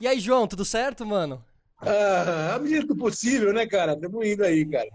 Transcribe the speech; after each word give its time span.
E 0.00 0.06
aí, 0.06 0.20
João, 0.20 0.46
tudo 0.46 0.64
certo, 0.64 1.04
mano? 1.04 1.44
Ah, 1.80 2.54
à 2.54 2.58
medida 2.60 2.86
do 2.86 2.96
possível, 2.96 3.52
né, 3.52 3.66
cara? 3.66 3.94
Estamos 3.94 4.24
indo 4.24 4.44
aí, 4.44 4.64
cara. 4.64 4.88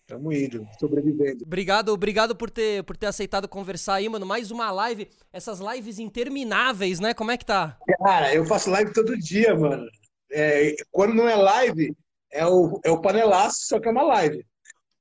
Estamos 0.00 0.34
indo, 0.34 0.66
sobrevivendo. 0.80 1.44
Obrigado, 1.44 1.90
obrigado 1.90 2.34
por 2.34 2.50
ter, 2.50 2.82
por 2.82 2.96
ter 2.96 3.06
aceitado 3.06 3.46
conversar 3.46 3.94
aí, 3.94 4.08
mano. 4.08 4.26
Mais 4.26 4.50
uma 4.50 4.70
live, 4.72 5.08
essas 5.32 5.60
lives 5.60 6.00
intermináveis, 6.00 6.98
né? 6.98 7.14
Como 7.14 7.30
é 7.30 7.36
que 7.36 7.44
tá? 7.44 7.78
Cara, 7.98 8.34
eu 8.34 8.44
faço 8.46 8.68
live 8.70 8.92
todo 8.92 9.16
dia, 9.16 9.54
mano. 9.54 9.86
É, 10.32 10.74
quando 10.90 11.14
não 11.14 11.28
é 11.28 11.36
live, 11.36 11.94
é 12.32 12.44
o, 12.44 12.80
é 12.84 12.90
o 12.90 13.00
panelaço, 13.00 13.66
só 13.66 13.78
que 13.78 13.86
é 13.86 13.92
uma 13.92 14.02
live. 14.02 14.44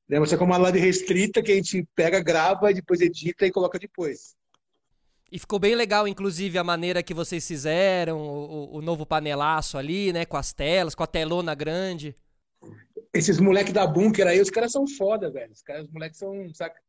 Né? 0.07 0.19
Você 0.19 0.35
é 0.35 0.39
uma 0.39 0.57
live 0.57 0.79
restrita 0.79 1.41
que 1.41 1.51
a 1.51 1.55
gente 1.55 1.87
pega, 1.95 2.21
grava, 2.21 2.71
depois 2.71 3.01
edita 3.01 3.45
e 3.45 3.51
coloca 3.51 3.79
depois. 3.79 4.35
E 5.31 5.37
ficou 5.37 5.59
bem 5.59 5.75
legal, 5.75 6.07
inclusive, 6.07 6.57
a 6.57 6.63
maneira 6.63 7.03
que 7.03 7.13
vocês 7.13 7.45
fizeram, 7.45 8.17
o, 8.17 8.77
o 8.77 8.81
novo 8.81 9.05
panelaço 9.05 9.77
ali, 9.77 10.13
né? 10.13 10.25
Com 10.25 10.37
as 10.37 10.53
telas, 10.53 10.95
com 10.95 11.03
a 11.03 11.07
telona 11.07 11.53
grande. 11.53 12.15
Esses 13.13 13.39
moleques 13.39 13.73
da 13.73 13.85
Bunker 13.85 14.27
aí, 14.27 14.39
os 14.39 14.49
caras 14.49 14.71
são 14.71 14.87
foda, 14.87 15.29
velho. 15.29 15.51
Os 15.51 15.61
caras, 15.61 15.85
os 15.85 15.91
moleques 15.91 16.17
são, 16.17 16.33
saca? 16.53 16.79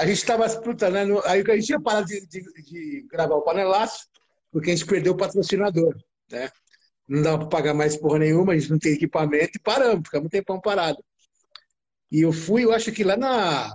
A 0.00 0.06
gente 0.06 0.24
tava, 0.24 0.48
puta, 0.60 0.88
né? 0.90 1.02
Aí 1.24 1.42
a 1.42 1.54
gente 1.54 1.66
tinha 1.66 1.80
parado 1.80 2.06
de, 2.06 2.24
de, 2.26 2.40
de, 2.62 3.06
gravar 3.10 3.34
o 3.34 3.42
panelaço, 3.42 4.06
porque 4.52 4.70
a 4.70 4.76
gente 4.76 4.86
perdeu 4.86 5.12
o 5.12 5.16
patrocinador, 5.16 5.96
né? 6.30 6.50
Não 7.08 7.20
dava 7.20 7.38
pra 7.38 7.48
pagar 7.48 7.74
mais 7.74 7.96
porra 7.96 8.20
nenhuma, 8.20 8.52
a 8.52 8.58
gente 8.58 8.70
não 8.70 8.78
tem 8.78 8.92
equipamento 8.92 9.52
e 9.56 9.60
paramos, 9.60 10.04
ficamos 10.04 10.26
um 10.26 10.30
tempão 10.30 10.60
parado. 10.60 11.02
E 12.12 12.20
eu 12.20 12.32
fui, 12.32 12.64
eu 12.64 12.72
acho 12.72 12.92
que 12.92 13.02
lá 13.02 13.16
na 13.16 13.74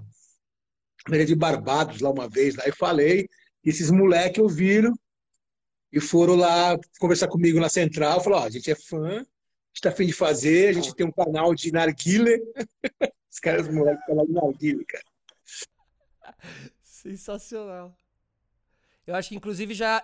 Ilha 1.09 1.25
de 1.25 1.35
Barbados, 1.35 1.99
lá 1.99 2.09
uma 2.09 2.29
vez, 2.29 2.55
lá 2.55 2.63
e 2.67 2.71
falei, 2.71 3.27
esses 3.69 3.91
moleques 3.91 4.41
ouviram 4.41 4.93
e 5.91 5.99
foram 5.99 6.35
lá 6.35 6.77
conversar 6.99 7.27
comigo 7.27 7.59
na 7.59 7.69
central. 7.69 8.21
Falaram: 8.21 8.43
Ó, 8.43 8.45
a 8.47 8.49
gente 8.49 8.69
é 8.71 8.75
fã, 8.75 9.17
a 9.17 9.19
gente 9.19 9.81
tá 9.81 9.89
afim 9.89 10.05
de 10.05 10.13
fazer, 10.13 10.69
a 10.69 10.73
gente 10.73 10.95
tem 10.95 11.05
um 11.05 11.11
canal 11.11 11.53
de 11.53 11.71
narguile. 11.71 12.41
Os 13.29 13.39
caras, 13.39 13.67
os 13.67 13.73
moleques, 13.73 14.03
falam 14.07 14.25
de 14.25 14.31
narguile, 14.31 14.83
cara. 14.85 15.03
Sensacional. 16.81 17.95
Eu 19.05 19.13
acho 19.13 19.29
que, 19.29 19.35
inclusive, 19.35 19.75
já 19.75 20.03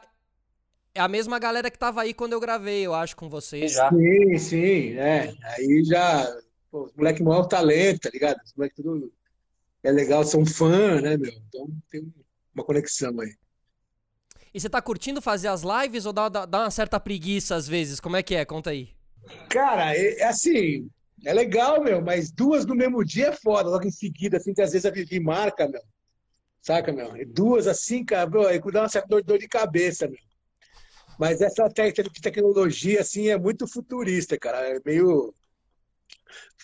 é 0.94 1.00
a 1.02 1.08
mesma 1.08 1.39
galera 1.39 1.72
que 1.72 1.80
tava 1.80 2.02
aí 2.03 2.14
quando 2.14 2.34
eu 2.34 2.39
gravei, 2.39 2.86
eu 2.86 2.94
acho, 2.94 3.16
com 3.16 3.28
vocês 3.28 3.72
já. 3.72 3.89
Sim, 3.89 4.38
sim, 4.38 4.97
é. 4.97 5.34
Aí 5.44 5.84
já. 5.84 6.31
Pô, 6.69 6.84
os 6.84 6.94
moleques 6.94 7.23
maior 7.23 7.45
talento, 7.45 8.02
tá 8.02 8.09
ligado? 8.11 8.39
Os 8.45 8.53
moleques 8.53 8.84
tudo. 8.84 9.11
É 9.81 9.91
legal, 9.91 10.23
são 10.23 10.45
fã, 10.45 11.02
né, 11.02 11.17
meu? 11.17 11.31
Então 11.31 11.67
tem 11.89 12.14
uma 12.53 12.64
conexão 12.64 13.19
aí. 13.19 13.36
E 14.54 14.59
você 14.59 14.70
tá 14.70 14.82
curtindo 14.82 15.22
fazer 15.22 15.48
as 15.48 15.64
lives 15.64 16.06
ou 16.06 16.14
dá, 16.14 16.30
dá, 16.30 16.46
dá 16.46 16.59
uma 16.59 16.72
certa 16.72 17.00
preguiça 17.00 17.56
às 17.56 17.68
vezes? 17.68 18.00
Como 18.00 18.16
é 18.16 18.23
que 18.23 18.36
é? 18.36 18.46
Conta 18.46 18.70
aí. 18.70 18.90
Cara, 19.50 19.96
é, 19.96 20.20
é 20.20 20.26
assim, 20.26 20.90
é 21.26 21.34
legal, 21.34 21.82
meu, 21.84 22.02
mas 22.02 22.32
duas 22.32 22.66
no 22.66 22.76
mesmo 22.76 23.04
dia 23.04 23.28
é 23.28 23.31
foda, 23.31 23.70
logo 23.70 23.88
em 23.88 23.92
seguida, 23.92 24.38
assim, 24.38 24.54
que 24.54 24.62
às 24.62 24.72
vezes 24.72 24.86
a 24.86 24.92
Vivi 24.92 25.20
marca, 25.20 25.68
meu. 25.68 25.81
Saca, 26.62 26.92
meu? 26.94 27.12
Duas 27.28 27.68
assim, 27.68 28.06
cara, 28.06 28.30
meu, 28.30 28.48
aí 28.48 28.59
dá 28.72 28.81
uma 28.81 28.90
certa 28.90 29.08
dor, 29.08 29.24
dor 29.24 29.40
de 29.40 29.48
cabeça, 29.48 30.08
meu. 30.08 30.20
Mas 31.20 31.42
essa 31.42 31.70
tecnologia, 31.70 33.02
assim, 33.02 33.30
é 33.30 33.38
muito 33.38 33.68
futurista, 33.68 34.38
cara. 34.38 34.76
É 34.76 34.80
meio 34.86 35.34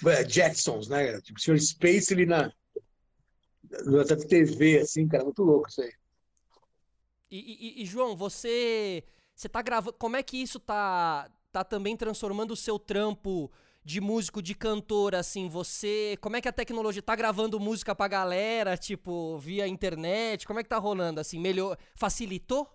é, 0.07 0.27
Jetsons, 0.27 0.87
né? 0.87 1.19
Tipo, 1.21 1.39
o 1.39 1.41
Sr. 1.41 1.59
Space 1.59 2.13
ali 2.13 2.25
na, 2.25 2.51
na 3.85 4.03
TV, 4.27 4.79
assim, 4.79 5.07
cara, 5.07 5.23
muito 5.23 5.43
louco 5.43 5.69
isso 5.69 5.81
aí. 5.81 5.91
E, 7.31 7.77
e, 7.79 7.83
e, 7.83 7.85
João, 7.85 8.15
você 8.15 9.03
você 9.35 9.47
tá 9.47 9.61
gravando, 9.61 9.95
como 9.97 10.17
é 10.17 10.23
que 10.23 10.37
isso 10.41 10.59
tá 10.59 11.29
tá 11.51 11.63
também 11.63 11.95
transformando 11.95 12.51
o 12.51 12.57
seu 12.57 12.77
trampo 12.77 13.51
de 13.83 13.99
músico, 13.99 14.41
de 14.41 14.53
cantor, 14.53 15.15
assim, 15.15 15.47
você, 15.47 16.17
como 16.21 16.35
é 16.35 16.41
que 16.41 16.47
a 16.47 16.53
tecnologia 16.53 17.01
tá 17.01 17.15
gravando 17.15 17.59
música 17.59 17.95
pra 17.95 18.07
galera, 18.07 18.77
tipo, 18.77 19.37
via 19.39 19.67
internet, 19.67 20.45
como 20.45 20.59
é 20.59 20.63
que 20.63 20.69
tá 20.69 20.77
rolando, 20.77 21.19
assim, 21.19 21.39
melhor, 21.39 21.77
facilitou? 21.95 22.67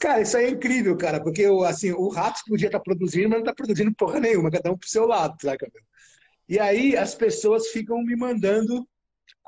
Cara, 0.00 0.22
isso 0.22 0.36
aí 0.36 0.46
é 0.46 0.50
incrível, 0.50 0.96
cara, 0.96 1.20
porque 1.22 1.44
assim, 1.66 1.92
o 1.92 2.08
Ratos 2.08 2.42
podia 2.42 2.68
estar 2.68 2.78
tá 2.78 2.84
produzindo, 2.84 3.28
mas 3.28 3.38
não 3.38 3.44
tá 3.44 3.54
produzindo 3.54 3.92
porra 3.94 4.20
nenhuma, 4.20 4.50
cada 4.50 4.70
um 4.70 4.78
pro 4.78 4.88
seu 4.88 5.06
lado? 5.06 5.36
E 6.48 6.58
aí 6.58 6.96
as 6.96 7.14
pessoas 7.14 7.66
ficam 7.68 8.02
me 8.02 8.16
mandando 8.16 8.88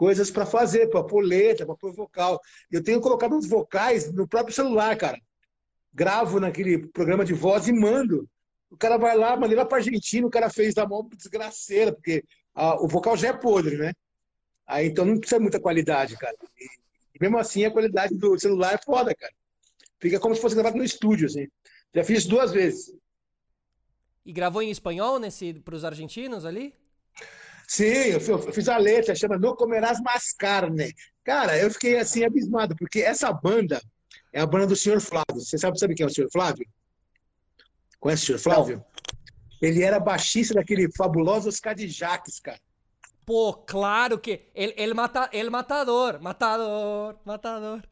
coisas 0.00 0.31
para 0.31 0.47
fazer, 0.47 0.88
para 0.88 1.05
pôr 1.05 1.21
letra, 1.21 1.66
para 1.66 1.77
pôr 1.77 1.93
vocal. 1.93 2.41
Eu 2.72 2.83
tenho 2.83 3.03
colocado 3.03 3.37
os 3.37 3.47
vocais 3.47 4.11
no 4.11 4.27
próprio 4.27 4.55
celular, 4.55 4.97
cara. 4.97 5.21
Gravo 5.93 6.41
naquele 6.41 6.88
programa 6.88 7.22
de 7.22 7.34
voz 7.34 7.69
e 7.69 7.72
mando. 7.72 8.27
O 8.71 8.78
cara 8.78 8.97
vai 8.97 9.15
lá, 9.15 9.37
mandei 9.37 9.55
lá 9.55 9.66
para 9.66 9.77
Argentina, 9.77 10.27
o 10.27 10.31
cara 10.31 10.49
fez 10.49 10.72
da 10.72 10.88
mão 10.88 11.06
desgraceira, 11.15 11.93
porque 11.93 12.25
o 12.81 12.88
vocal 12.88 13.15
já 13.15 13.28
é 13.28 13.33
podre, 13.34 13.77
né? 13.77 13.93
Aí 14.66 14.87
então 14.87 15.05
não 15.05 15.19
precisa 15.19 15.38
muita 15.38 15.61
qualidade, 15.61 16.17
cara. 16.17 16.34
E, 16.59 16.65
e, 16.65 17.21
mesmo 17.21 17.37
assim 17.37 17.67
a 17.67 17.71
qualidade 17.71 18.17
do 18.17 18.38
celular 18.38 18.72
é 18.72 18.78
foda, 18.82 19.15
cara. 19.15 19.34
Fica 20.00 20.19
como 20.19 20.34
se 20.34 20.41
fosse 20.41 20.55
gravado 20.55 20.78
no 20.78 20.84
estúdio, 20.84 21.27
assim. 21.27 21.47
Já 21.94 22.03
fiz 22.05 22.25
duas 22.25 22.53
vezes. 22.53 22.91
E 24.25 24.32
gravou 24.32 24.62
em 24.62 24.71
espanhol 24.71 25.19
nesse 25.19 25.53
para 25.53 25.75
os 25.75 25.84
argentinos 25.84 26.47
ali? 26.47 26.72
Sim, 27.70 27.84
eu 27.84 28.20
fiz 28.53 28.69
a 28.69 28.76
letra, 28.76 29.14
chama 29.14 29.38
Não 29.38 29.54
Comerás 29.54 30.00
Mais 30.00 30.32
Carne. 30.32 30.92
Cara, 31.22 31.56
eu 31.56 31.70
fiquei 31.70 32.00
assim 32.00 32.25
abismado, 32.25 32.75
porque 32.75 33.00
essa 33.00 33.32
banda 33.32 33.81
é 34.32 34.41
a 34.41 34.47
banda 34.47 34.66
do 34.66 34.75
Sr. 34.75 35.00
Flávio. 35.00 35.36
Você 35.41 35.56
sabe, 35.56 35.78
sabe 35.78 35.94
quem 35.94 36.03
é 36.03 36.08
o 36.08 36.12
Sr. 36.12 36.28
Flávio? 36.32 36.66
Conhece 38.00 38.25
o 38.25 38.36
Sr. 38.36 38.42
Flávio? 38.42 38.76
Não. 38.78 38.84
Ele 39.62 39.84
era 39.84 40.00
baixista 40.00 40.54
daquele 40.54 40.91
fabuloso 40.97 41.48
Oscar 41.48 41.72
de 41.76 41.86
Jaques, 41.86 42.41
cara. 42.41 42.58
Pô, 43.25 43.53
claro 43.53 44.19
que. 44.19 44.48
Ele, 44.52 44.75
ele, 44.76 44.92
mata, 44.92 45.31
ele 45.32 45.48
matador, 45.48 46.20
matador, 46.20 47.20
matador. 47.25 47.84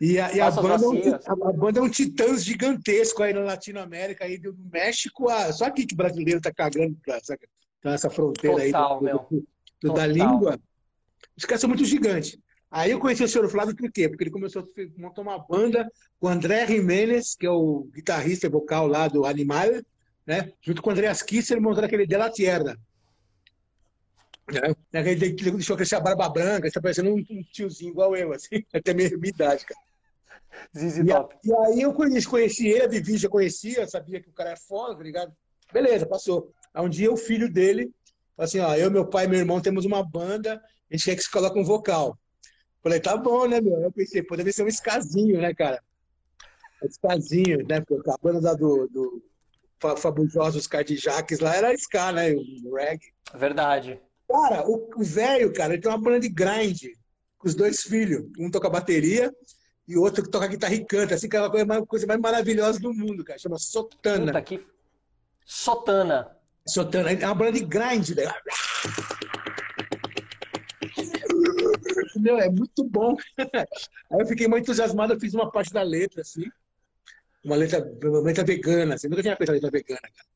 E 0.00 0.20
a, 0.20 0.32
e 0.32 0.40
a 0.40 0.48
banda, 0.48 0.84
é 0.84 0.88
um, 0.88 1.48
a, 1.48 1.52
banda 1.52 1.80
é 1.80 1.82
um 1.82 1.90
titãs 1.90 2.44
gigantesco 2.44 3.20
aí 3.24 3.32
na 3.32 3.40
Latinoamérica, 3.40 4.26
aí 4.26 4.38
do 4.38 4.56
México, 4.72 5.28
a, 5.28 5.52
só 5.52 5.64
aqui 5.64 5.84
que 5.84 5.94
o 5.94 5.96
brasileiro 5.96 6.40
tá 6.40 6.54
cagando 6.54 6.96
pra, 7.02 7.18
saca? 7.20 7.48
Então, 7.78 7.92
essa 7.92 8.10
fronteira 8.10 8.64
Total, 8.64 9.04
aí 9.04 9.12
do, 9.12 9.46
do, 9.82 9.92
da 9.92 10.06
língua. 10.06 10.58
Os 11.36 11.44
caras 11.44 11.60
são 11.60 11.68
muito 11.68 11.84
gigantes. 11.84 12.38
Aí 12.70 12.90
eu 12.90 12.98
conheci 12.98 13.22
o 13.24 13.28
senhor 13.28 13.48
Flávio 13.48 13.74
por 13.74 13.90
quê? 13.90 14.08
Porque 14.08 14.24
ele 14.24 14.30
começou 14.30 14.62
a 14.62 15.00
montar 15.00 15.22
uma 15.22 15.38
banda 15.38 15.90
com 16.20 16.26
o 16.26 16.30
André 16.30 16.66
Jiménez, 16.66 17.34
que 17.34 17.46
é 17.46 17.50
o 17.50 17.88
guitarrista 17.94 18.46
e 18.46 18.50
vocal 18.50 18.86
lá 18.86 19.08
do 19.08 19.24
Animal, 19.24 19.68
né? 20.26 20.52
junto 20.60 20.82
com 20.82 20.90
o 20.90 20.92
André 20.92 21.10
Kisser, 21.26 21.60
montando 21.60 21.86
aquele 21.86 22.06
De 22.06 22.16
La 22.16 22.30
Tierra. 22.30 22.76
Né? 24.52 24.74
Ele 24.92 25.30
deixou 25.30 25.76
crescer 25.76 25.96
a 25.96 26.00
barba 26.00 26.28
branca, 26.28 26.66
está 26.66 26.80
parecendo 26.80 27.14
um, 27.14 27.42
tiozinho 27.52 27.90
igual 27.90 28.14
eu, 28.14 28.32
assim, 28.32 28.62
até 28.72 28.92
minha 28.92 29.08
idade, 29.08 29.64
cara. 29.64 29.80
Zizi 30.76 31.02
e, 31.02 31.06
top. 31.06 31.36
e 31.44 31.54
aí 31.54 31.80
eu 31.82 31.92
conheci, 31.92 32.26
conheci 32.26 32.68
ele, 32.68 32.82
a 32.82 32.88
Vivi 32.88 33.16
já 33.16 33.28
conhecia, 33.28 33.86
sabia 33.86 34.20
que 34.20 34.28
o 34.28 34.32
cara 34.32 34.50
é 34.50 34.56
foda, 34.56 34.96
tá 34.96 35.02
ligado? 35.02 35.32
Beleza, 35.72 36.06
passou. 36.06 36.52
Aí 36.72 36.84
um 36.84 36.88
dia 36.88 37.12
o 37.12 37.16
filho 37.16 37.50
dele 37.50 37.90
falou 38.36 38.46
assim, 38.46 38.60
ó, 38.60 38.74
eu, 38.74 38.90
meu 38.90 39.06
pai 39.06 39.24
e 39.24 39.28
meu 39.28 39.38
irmão 39.38 39.60
temos 39.60 39.84
uma 39.84 40.02
banda, 40.02 40.62
a 40.90 40.96
gente 40.96 41.04
quer 41.04 41.16
que 41.16 41.22
você 41.22 41.30
coloque 41.30 41.58
um 41.58 41.64
vocal. 41.64 42.18
Falei, 42.82 43.00
tá 43.00 43.16
bom, 43.16 43.46
né, 43.46 43.60
meu? 43.60 43.80
Eu 43.80 43.92
pensei, 43.92 44.22
poderia 44.22 44.52
ser 44.52 44.62
um 44.62 44.68
escasinho, 44.68 45.40
né, 45.40 45.52
cara? 45.52 45.82
Escasinho, 46.82 47.66
né? 47.68 47.80
Porque 47.80 48.08
a 48.08 48.16
banda 48.22 48.54
do, 48.54 48.86
do 48.88 49.22
Fabulosos 49.96 50.66
Cardijaques 50.66 51.40
lá 51.40 51.56
era 51.56 51.74
ska, 51.74 52.12
né? 52.12 52.32
O 52.32 52.74
reggae. 52.76 53.12
Verdade. 53.34 54.00
Cara, 54.28 54.64
o 54.68 55.02
velho, 55.02 55.52
cara, 55.52 55.72
ele 55.72 55.82
tem 55.82 55.90
uma 55.90 55.98
banda 55.98 56.20
de 56.20 56.28
grind 56.28 56.84
com 57.38 57.48
os 57.48 57.54
dois 57.54 57.82
filhos. 57.82 58.24
Um 58.38 58.50
toca 58.50 58.70
bateria 58.70 59.34
e 59.86 59.96
o 59.96 60.02
outro 60.02 60.22
que 60.22 60.30
toca 60.30 60.46
guitarra 60.46 60.74
e 60.74 60.84
canta. 60.84 61.14
Assim, 61.14 61.28
que 61.28 61.36
é 61.36 61.40
uma 61.40 61.86
coisa 61.86 62.06
mais 62.06 62.20
maravilhosa 62.20 62.78
do 62.78 62.92
mundo, 62.92 63.24
cara. 63.24 63.38
Chama 63.38 63.58
Sotana. 63.58 64.26
Puta, 64.26 64.42
que... 64.42 64.66
Sotana. 65.44 66.37
Sotana. 66.68 67.10
É 67.10 67.26
uma 67.26 67.34
banda 67.34 67.52
de 67.52 67.64
grind, 67.64 68.10
velho. 68.10 68.32
Meu, 72.16 72.38
é 72.38 72.50
muito 72.50 72.84
bom. 72.84 73.16
Aí 74.10 74.20
eu 74.20 74.26
fiquei 74.26 74.48
muito 74.48 74.64
entusiasmado, 74.64 75.12
eu 75.12 75.20
fiz 75.20 75.34
uma 75.34 75.50
parte 75.50 75.72
da 75.72 75.82
letra, 75.82 76.22
assim. 76.22 76.44
Uma 77.44 77.56
letra, 77.56 77.80
uma 78.02 78.20
letra 78.20 78.44
vegana, 78.44 78.94
assim. 78.94 79.08
Nunca 79.08 79.22
tinha 79.22 79.36
feito 79.36 79.50
a 79.50 79.54
letra 79.54 79.70
vegana, 79.70 80.00
cara. 80.00 80.28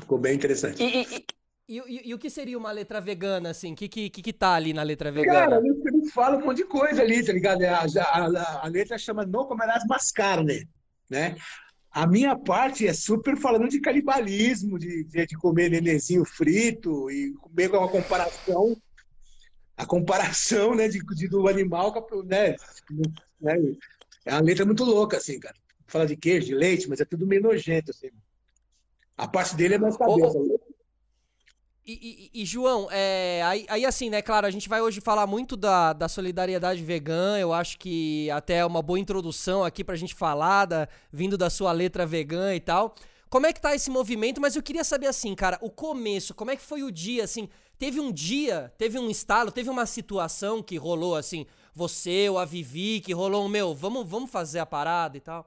Ficou 0.00 0.18
bem 0.18 0.34
interessante. 0.34 0.82
E, 0.82 1.02
e, 1.02 1.26
e, 1.68 2.08
e, 2.08 2.14
o 2.14 2.18
que 2.18 2.30
seria 2.30 2.56
uma 2.56 2.72
letra 2.72 3.00
vegana, 3.00 3.50
assim? 3.50 3.72
O 3.72 3.76
que, 3.76 3.88
que, 3.88 4.10
que 4.10 4.32
tá 4.32 4.54
ali 4.54 4.72
na 4.72 4.82
letra 4.82 5.10
vegana? 5.10 5.40
Cara, 5.40 5.62
eu 5.62 6.04
fala 6.12 6.36
um 6.36 6.46
monte 6.46 6.58
de 6.58 6.64
coisa 6.64 7.02
ali, 7.02 7.24
tá 7.24 7.32
ligado? 7.32 7.62
A, 7.64 7.80
a, 7.80 8.64
a 8.64 8.68
letra 8.68 8.96
chama 8.96 9.26
Não 9.26 9.44
Comerás 9.44 9.84
Mais 9.86 10.10
Carne, 10.10 10.68
né? 11.08 11.36
A 11.90 12.06
minha 12.06 12.36
parte 12.36 12.86
é 12.86 12.92
super 12.92 13.36
falando 13.36 13.68
de 13.68 13.80
canibalismo, 13.80 14.78
de, 14.78 15.04
de 15.04 15.36
comer 15.36 15.70
nenenzinho 15.70 16.24
frito 16.24 17.10
e 17.10 17.32
comer 17.34 17.68
com 17.68 17.78
uma 17.78 17.88
comparação, 17.88 18.76
a 19.76 19.84
comparação 19.84 20.74
né, 20.74 20.86
de, 20.86 21.00
de 21.00 21.28
do 21.28 21.48
animal, 21.48 21.92
né, 22.24 22.54
né? 23.40 23.56
É 24.24 24.34
uma 24.34 24.42
letra 24.42 24.64
muito 24.64 24.84
louca, 24.84 25.16
assim, 25.16 25.40
cara. 25.40 25.56
Fala 25.86 26.06
de 26.06 26.16
queijo, 26.16 26.46
de 26.46 26.54
leite, 26.54 26.88
mas 26.88 27.00
é 27.00 27.04
tudo 27.04 27.26
meio 27.26 27.42
nojento, 27.42 27.90
assim. 27.90 28.10
A 29.16 29.26
parte 29.26 29.56
dele 29.56 29.74
é 29.74 29.78
mais 29.78 29.96
cabeça. 29.96 30.38
Ô, 30.38 30.60
e, 31.86 32.30
e, 32.32 32.42
e, 32.42 32.44
João, 32.44 32.88
é, 32.90 33.42
aí, 33.44 33.66
aí, 33.68 33.86
assim, 33.86 34.10
né, 34.10 34.20
claro, 34.22 34.46
a 34.46 34.50
gente 34.50 34.68
vai 34.68 34.80
hoje 34.80 35.00
falar 35.00 35.26
muito 35.26 35.56
da, 35.56 35.92
da 35.92 36.08
solidariedade 36.08 36.82
vegana, 36.82 37.38
eu 37.40 37.52
acho 37.52 37.78
que 37.78 38.30
até 38.30 38.58
é 38.58 38.66
uma 38.66 38.82
boa 38.82 38.98
introdução 38.98 39.64
aqui 39.64 39.82
pra 39.82 39.96
gente 39.96 40.14
falar, 40.14 40.66
da, 40.66 40.88
vindo 41.12 41.36
da 41.36 41.48
sua 41.50 41.72
letra 41.72 42.06
vegana 42.06 42.54
e 42.54 42.60
tal. 42.60 42.94
Como 43.28 43.46
é 43.46 43.52
que 43.52 43.60
tá 43.60 43.74
esse 43.74 43.90
movimento? 43.90 44.40
Mas 44.40 44.56
eu 44.56 44.62
queria 44.62 44.82
saber 44.82 45.06
assim, 45.06 45.34
cara, 45.34 45.56
o 45.62 45.70
começo, 45.70 46.34
como 46.34 46.50
é 46.50 46.56
que 46.56 46.62
foi 46.62 46.82
o 46.82 46.90
dia, 46.90 47.24
assim, 47.24 47.48
teve 47.78 48.00
um 48.00 48.12
dia, 48.12 48.72
teve 48.76 48.98
um 48.98 49.08
estalo, 49.08 49.50
teve 49.52 49.70
uma 49.70 49.86
situação 49.86 50.62
que 50.62 50.76
rolou, 50.76 51.14
assim, 51.14 51.46
você 51.72 52.28
ou 52.28 52.38
a 52.38 52.44
Vivi, 52.44 53.00
que 53.00 53.12
rolou 53.12 53.48
meu, 53.48 53.72
vamos, 53.72 54.08
vamos 54.08 54.30
fazer 54.30 54.58
a 54.58 54.66
parada 54.66 55.16
e 55.16 55.20
tal? 55.20 55.46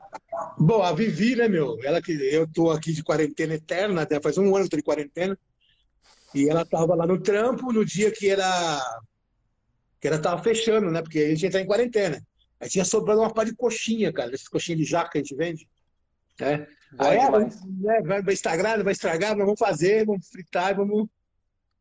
Bom, 0.58 0.82
a 0.82 0.94
Vivi, 0.94 1.36
né, 1.36 1.48
meu, 1.48 1.78
ela 1.84 2.02
que, 2.02 2.12
eu 2.12 2.48
tô 2.48 2.72
aqui 2.72 2.94
de 2.94 3.04
quarentena 3.04 3.54
eterna, 3.54 4.08
né, 4.10 4.20
faz 4.22 4.38
um 4.38 4.56
ano 4.56 4.64
que 4.64 4.72
tô 4.72 4.78
de 4.78 4.84
quarentena, 4.84 5.38
e 6.34 6.50
ela 6.50 6.64
estava 6.64 6.96
lá 6.96 7.06
no 7.06 7.22
trampo 7.22 7.72
no 7.72 7.86
dia 7.86 8.12
que 8.12 8.30
era 8.30 8.82
que 10.00 10.08
ela 10.08 10.20
tava 10.20 10.44
fechando, 10.44 10.92
né? 10.92 11.02
Porque 11.02 11.20
a 11.20 11.30
gente 11.30 11.44
ia 11.44 11.48
entrar 11.48 11.62
em 11.62 11.66
quarentena. 11.66 12.22
Aí 12.60 12.70
tinha 12.70 12.84
sobrando 12.84 13.22
uma 13.22 13.34
pá 13.34 13.44
de 13.44 13.56
coxinha, 13.56 14.12
cara, 14.12 14.34
essas 14.34 14.48
coxinhas 14.48 14.80
de 14.80 14.86
jaca 14.86 15.12
que 15.12 15.18
a 15.18 15.22
gente 15.22 15.36
vende. 15.36 15.68
Né? 16.40 16.68
Aí, 16.98 17.18
ela, 17.18 17.40
né, 17.40 18.02
vai, 18.04 18.22
vai 18.22 18.34
estragar, 18.34 18.84
vai 18.84 18.94
estragar, 18.94 19.36
nós 19.36 19.46
vamos 19.46 19.60
fazer, 19.60 20.06
vamos 20.06 20.28
fritar 20.28 20.72
e 20.72 20.76
vamos 20.76 21.08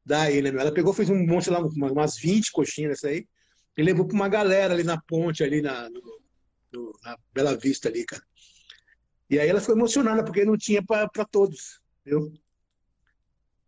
dar 0.04 0.22
aí, 0.22 0.40
né? 0.40 0.50
Ela 0.50 0.72
pegou, 0.72 0.92
fez 0.92 1.10
um 1.10 1.26
monte 1.26 1.50
lá, 1.50 1.60
umas 1.60 2.16
20 2.16 2.52
coxinhas 2.52 2.92
dessa 2.92 3.08
aí, 3.08 3.26
e 3.76 3.82
levou 3.82 4.06
para 4.06 4.14
uma 4.14 4.28
galera 4.28 4.74
ali 4.74 4.84
na 4.84 5.00
ponte, 5.00 5.42
ali 5.42 5.60
na, 5.60 5.88
no, 5.90 6.20
no, 6.72 6.92
na 7.02 7.16
Bela 7.32 7.56
Vista 7.56 7.88
ali, 7.88 8.04
cara. 8.04 8.22
E 9.28 9.38
aí 9.38 9.48
ela 9.48 9.60
ficou 9.60 9.76
emocionada, 9.76 10.24
porque 10.24 10.44
não 10.44 10.56
tinha 10.56 10.82
para 10.82 11.24
todos, 11.30 11.80
viu? 12.04 12.32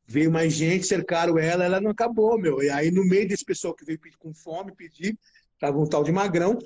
Veio 0.07 0.31
mais 0.31 0.53
gente, 0.53 0.87
cercaram 0.87 1.39
ela, 1.39 1.65
ela 1.65 1.81
não 1.81 1.91
acabou, 1.91 2.39
meu. 2.39 2.63
E 2.63 2.71
aí, 2.71 2.91
no 2.91 3.05
meio 3.05 3.27
desse 3.27 3.45
pessoal 3.45 3.75
que 3.75 3.85
veio 3.85 3.99
com 4.19 4.35
fome 4.35 4.75
pedir, 4.75 5.19
tava 5.59 5.79
um 5.79 5.87
tal 5.87 6.05
de 6.05 6.13
Magrão, 6.13 6.59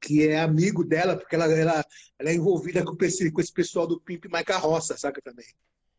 que 0.00 0.26
é 0.26 0.40
amigo 0.40 0.84
dela, 0.84 1.16
porque 1.16 1.34
ela, 1.34 1.46
ela, 1.46 1.84
ela 2.18 2.30
é 2.30 2.34
envolvida 2.34 2.84
com 2.84 2.96
esse, 3.04 3.30
com 3.30 3.40
esse 3.40 3.52
pessoal 3.52 3.86
do 3.86 4.00
Pimp 4.00 4.26
My 4.26 4.44
Carroça, 4.44 4.96
saca 4.96 5.20
também? 5.22 5.46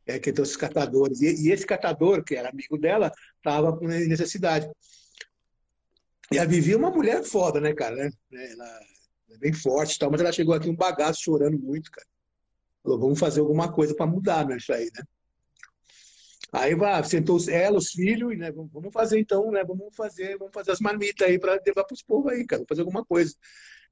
É, 0.05 0.19
que 0.19 0.31
tem 0.31 0.43
os 0.43 0.55
catadores. 0.55 1.21
E, 1.21 1.47
e, 1.47 1.51
esse 1.51 1.65
catador, 1.65 2.23
que 2.23 2.35
era 2.35 2.49
amigo 2.49 2.77
dela, 2.77 3.11
tava 3.41 3.75
com 3.75 3.87
necessidade. 3.87 4.69
E 6.31 6.37
a 6.37 6.45
Vivi 6.45 6.73
é 6.73 6.77
uma 6.77 6.91
mulher 6.91 7.23
foda, 7.23 7.59
né, 7.59 7.73
cara? 7.73 7.95
Né? 7.95 8.11
Ela 8.31 8.79
é 9.31 9.37
bem 9.37 9.53
forte 9.53 9.97
tal, 9.97 10.11
mas 10.11 10.21
ela 10.21 10.31
chegou 10.31 10.53
aqui 10.53 10.69
um 10.69 10.75
bagaço 10.75 11.21
chorando 11.21 11.57
muito, 11.57 11.91
cara. 11.91 12.07
Falou, 12.83 12.99
vamos 12.99 13.19
fazer 13.19 13.39
alguma 13.39 13.71
coisa 13.71 13.95
para 13.95 14.05
mudar, 14.05 14.47
né, 14.47 14.57
isso 14.57 14.71
aí, 14.71 14.91
né? 14.95 15.03
Aí 16.55 16.73
vai, 16.73 17.03
sentou 17.03 17.37
ela, 17.49 17.77
os 17.77 17.91
filhos, 17.91 18.37
né? 18.37 18.51
Vamos 18.51 18.93
fazer 18.93 19.19
então, 19.19 19.51
né? 19.51 19.63
Vamos 19.63 19.95
fazer, 19.95 20.37
vamos 20.37 20.53
fazer 20.53 20.71
as 20.71 20.79
marmitas 20.79 21.27
aí 21.27 21.37
para 21.37 21.59
levar 21.65 21.83
para 21.83 21.93
os 21.93 22.01
povos 22.01 22.31
aí, 22.31 22.45
cara. 22.45 22.63
Fazer 22.67 22.81
alguma 22.81 23.03
coisa. 23.03 23.35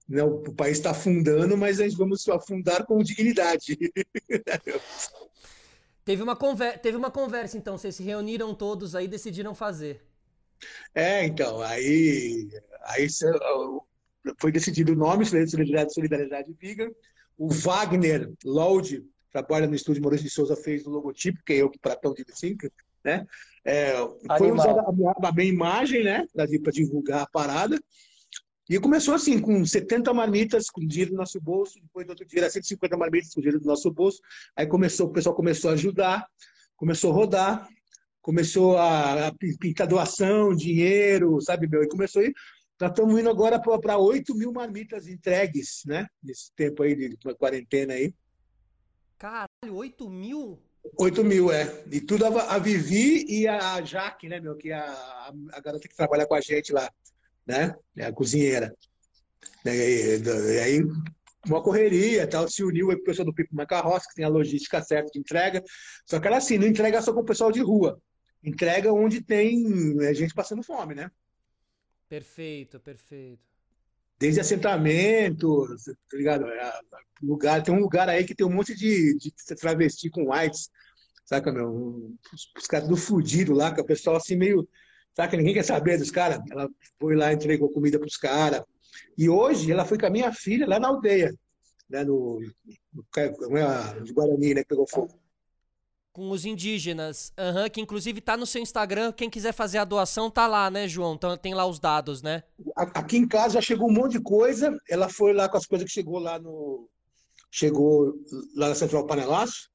Não, 0.07 0.41
né, 0.41 0.43
o 0.47 0.53
país 0.53 0.77
está 0.77 0.91
afundando, 0.91 1.57
mas 1.57 1.77
gente 1.77 1.95
vamos 1.95 2.27
afundar 2.29 2.85
com 2.85 3.03
dignidade. 3.03 3.77
teve, 6.05 6.23
uma 6.23 6.35
conver... 6.35 6.79
teve 6.79 6.97
uma 6.97 7.11
conversa, 7.11 7.57
então, 7.57 7.77
vocês 7.77 7.95
se 7.95 8.03
reuniram 8.03 8.53
todos 8.53 8.95
aí 8.95 9.07
decidiram 9.07 9.53
fazer. 9.53 10.01
É, 10.95 11.25
então, 11.25 11.61
aí, 11.61 12.49
aí 12.83 13.07
foi 14.39 14.51
decidido 14.51 14.93
o 14.93 14.95
nome, 14.95 15.25
Solidariedade, 15.25 15.93
Solidariedade 15.93 16.53
Vegan. 16.53 16.89
O 17.37 17.49
Wagner 17.49 18.31
Lode 18.45 19.03
trabalha 19.33 19.67
no 19.67 19.75
estúdio 19.75 20.03
Maurício 20.03 20.27
de 20.27 20.31
Souza, 20.31 20.55
fez 20.55 20.85
o 20.85 20.91
logotipo, 20.91 21.43
que 21.43 21.53
é 21.53 21.57
eu 21.57 21.69
que 21.69 21.79
Pratão 21.79 22.13
de 22.13 22.23
cinco, 22.33 22.69
né? 23.03 23.25
É, 23.65 23.93
foi 24.37 24.51
usada 24.51 24.81
a 24.81 24.91
minha, 24.91 25.11
a 25.11 25.31
minha 25.31 25.49
imagem, 25.49 26.03
né, 26.03 26.25
para 26.33 26.71
divulgar 26.71 27.23
a 27.23 27.27
parada. 27.27 27.79
E 28.69 28.79
começou 28.79 29.13
assim, 29.13 29.39
com 29.39 29.65
70 29.65 30.13
marmitas 30.13 30.69
com 30.69 30.85
dinheiro 30.85 31.11
no 31.11 31.17
nosso 31.17 31.39
bolso, 31.41 31.79
depois 31.81 32.05
do 32.05 32.11
outro 32.11 32.25
dia 32.25 32.41
era 32.41 32.49
150 32.49 32.95
marmitas 32.95 33.33
com 33.33 33.41
dinheiro 33.41 33.59
no 33.59 33.67
nosso 33.67 33.91
bolso. 33.91 34.21
Aí 34.55 34.65
começou, 34.65 35.07
o 35.07 35.11
pessoal 35.11 35.35
começou 35.35 35.71
a 35.71 35.73
ajudar, 35.73 36.25
começou 36.77 37.11
a 37.11 37.15
rodar, 37.15 37.67
começou 38.21 38.77
a, 38.77 39.27
a 39.27 39.33
pintar 39.59 39.87
doação, 39.87 40.55
dinheiro, 40.55 41.41
sabe, 41.41 41.67
meu? 41.67 41.83
E 41.83 41.89
começou 41.89 42.21
a 42.21 42.25
ir. 42.25 42.33
Nós 42.79 42.91
estamos 42.91 43.19
indo 43.19 43.29
agora 43.29 43.59
para 43.59 43.97
8 43.97 44.33
mil 44.35 44.51
marmitas 44.51 45.07
entregues, 45.07 45.83
né? 45.85 46.07
Nesse 46.21 46.51
tempo 46.55 46.83
aí 46.83 46.95
de 46.95 47.17
quarentena 47.37 47.93
aí. 47.93 48.13
Caralho, 49.23 49.77
8 49.77 50.09
mil? 50.09 50.59
8 50.99 51.23
mil, 51.23 51.49
é. 51.49 51.85
E 51.89 52.01
tudo 52.01 52.25
a, 52.25 52.55
a 52.55 52.59
Vivi 52.59 53.25
e 53.29 53.47
a 53.47 53.81
Jaque, 53.81 54.27
né, 54.27 54.37
meu? 54.37 54.57
Que 54.57 54.69
é 54.69 54.75
a, 54.75 55.31
a 55.53 55.61
garota 55.61 55.87
que 55.87 55.95
trabalha 55.95 56.25
com 56.25 56.35
a 56.35 56.41
gente 56.41 56.73
lá, 56.73 56.91
né? 57.47 57.73
É 57.95 58.03
a 58.03 58.11
cozinheira. 58.11 58.75
E, 59.65 59.69
e, 59.69 60.21
e 60.55 60.59
aí, 60.59 60.81
uma 61.47 61.63
correria, 61.63 62.27
tal, 62.27 62.49
se 62.49 62.65
uniu 62.65 62.87
com 62.87 62.93
o 62.95 63.03
pessoal 63.05 63.25
do 63.25 63.33
Pipo 63.33 63.55
Macarroça, 63.55 64.09
que 64.09 64.15
tem 64.15 64.25
a 64.25 64.27
logística 64.27 64.83
certa 64.83 65.09
de 65.09 65.19
entrega. 65.19 65.63
Só 66.05 66.19
que 66.19 66.27
ela, 66.27 66.35
assim, 66.35 66.57
não 66.57 66.67
entrega 66.67 67.01
só 67.01 67.13
com 67.13 67.21
o 67.21 67.25
pessoal 67.25 67.49
de 67.49 67.61
rua. 67.61 68.01
Entrega 68.43 68.91
onde 68.91 69.21
tem 69.21 69.63
é, 70.01 70.13
gente 70.13 70.33
passando 70.33 70.61
fome, 70.63 70.95
né? 70.95 71.09
Perfeito, 72.09 72.77
perfeito 72.77 73.52
desde 74.23 74.39
assentamentos, 74.39 75.83
tá 75.83 76.17
ligado? 76.17 76.45
É, 76.47 76.71
lugar, 77.21 77.61
tem 77.61 77.75
um 77.75 77.81
lugar 77.81 78.07
aí 78.07 78.23
que 78.23 78.33
tem 78.33 78.47
um 78.47 78.53
monte 78.53 78.73
de, 78.73 79.17
de 79.17 79.33
travesti 79.59 80.09
com 80.09 80.31
whites, 80.31 80.69
saca, 81.25 81.51
meu? 81.51 82.15
Os, 82.33 82.49
os 82.57 82.65
caras 82.65 82.87
do 82.87 82.95
fudido 82.95 83.53
lá, 83.53 83.73
que 83.73 83.81
o 83.81 83.85
pessoal 83.85 84.15
assim 84.15 84.37
meio. 84.37 84.65
Saca, 85.13 85.35
ninguém 85.35 85.53
quer 85.53 85.63
saber 85.63 85.97
dos 85.97 86.09
caras. 86.09 86.39
Ela 86.49 86.69
foi 86.97 87.17
lá, 87.17 87.33
entregou 87.33 87.69
comida 87.69 87.99
pros 87.99 88.15
caras. 88.15 88.63
E 89.17 89.27
hoje 89.27 89.69
ela 89.69 89.83
foi 89.83 89.97
com 89.97 90.05
a 90.05 90.09
minha 90.09 90.31
filha 90.31 90.65
lá 90.65 90.79
na 90.79 90.87
aldeia, 90.87 91.35
né, 91.89 92.05
no, 92.05 92.39
no, 92.93 93.05
no, 93.13 94.05
no 94.05 94.13
Guarani, 94.13 94.53
né, 94.53 94.61
que 94.61 94.69
pegou 94.69 94.87
fogo 94.87 95.13
com 96.13 96.29
os 96.29 96.45
indígenas. 96.45 97.33
Uhum, 97.37 97.69
que 97.69 97.81
inclusive 97.81 98.21
tá 98.21 98.37
no 98.37 98.45
seu 98.45 98.61
Instagram. 98.61 99.11
Quem 99.11 99.29
quiser 99.29 99.51
fazer 99.51 99.79
a 99.79 99.83
doação 99.83 100.29
tá 100.29 100.45
lá, 100.47 100.69
né, 100.69 100.87
João? 100.87 101.15
Então, 101.15 101.35
tem 101.35 101.55
lá 101.55 101.65
os 101.65 101.79
dados, 101.79 102.21
né? 102.21 102.43
Aqui 102.75 103.17
em 103.17 103.27
casa 103.27 103.55
já 103.55 103.61
chegou 103.61 103.89
um 103.89 103.93
monte 103.93 104.13
de 104.13 104.21
coisa. 104.21 104.77
Ela 104.87 105.09
foi 105.09 105.33
lá 105.33 105.49
com 105.49 105.57
as 105.57 105.65
coisas 105.65 105.85
que 105.87 105.93
chegou 105.93 106.19
lá 106.19 106.37
no. 106.39 106.87
Chegou 107.51 108.13
lá 108.55 108.69
na 108.69 108.75
Central 108.75 109.07
Panelaço. 109.07 109.69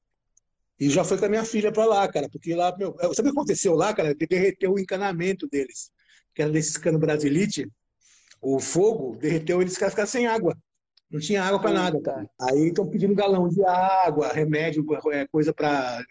E 0.79 0.89
já 0.89 1.03
foi 1.03 1.17
com 1.17 1.25
a 1.25 1.29
minha 1.29 1.43
filha 1.43 1.73
para 1.73 1.85
lá, 1.85 2.07
cara. 2.07 2.29
Porque 2.29 2.55
lá, 2.55 2.75
meu. 2.77 2.95
Sabe 3.13 3.29
o 3.29 3.33
que 3.33 3.37
aconteceu 3.37 3.75
lá, 3.75 3.93
cara? 3.93 4.15
Derreteu 4.15 4.73
o 4.73 4.79
encanamento 4.79 5.45
deles. 5.47 5.91
Que 6.33 6.41
era 6.41 6.51
desses 6.51 6.77
cano 6.77 6.97
Brasilite. 6.97 7.69
O 8.41 8.59
fogo 8.61 9.17
derreteu, 9.17 9.61
eles 9.61 9.73
ficaram 9.73 10.07
sem 10.07 10.25
água. 10.25 10.57
Não 11.11 11.19
tinha 11.19 11.43
água 11.43 11.59
para 11.59 11.73
nada. 11.73 11.99
Aí 12.39 12.67
estão 12.67 12.87
pedindo 12.87 13.13
galão 13.13 13.49
de 13.49 13.61
água, 13.65 14.31
remédio, 14.31 14.85
é, 15.11 15.27
coisa 15.27 15.51
para 15.51 16.01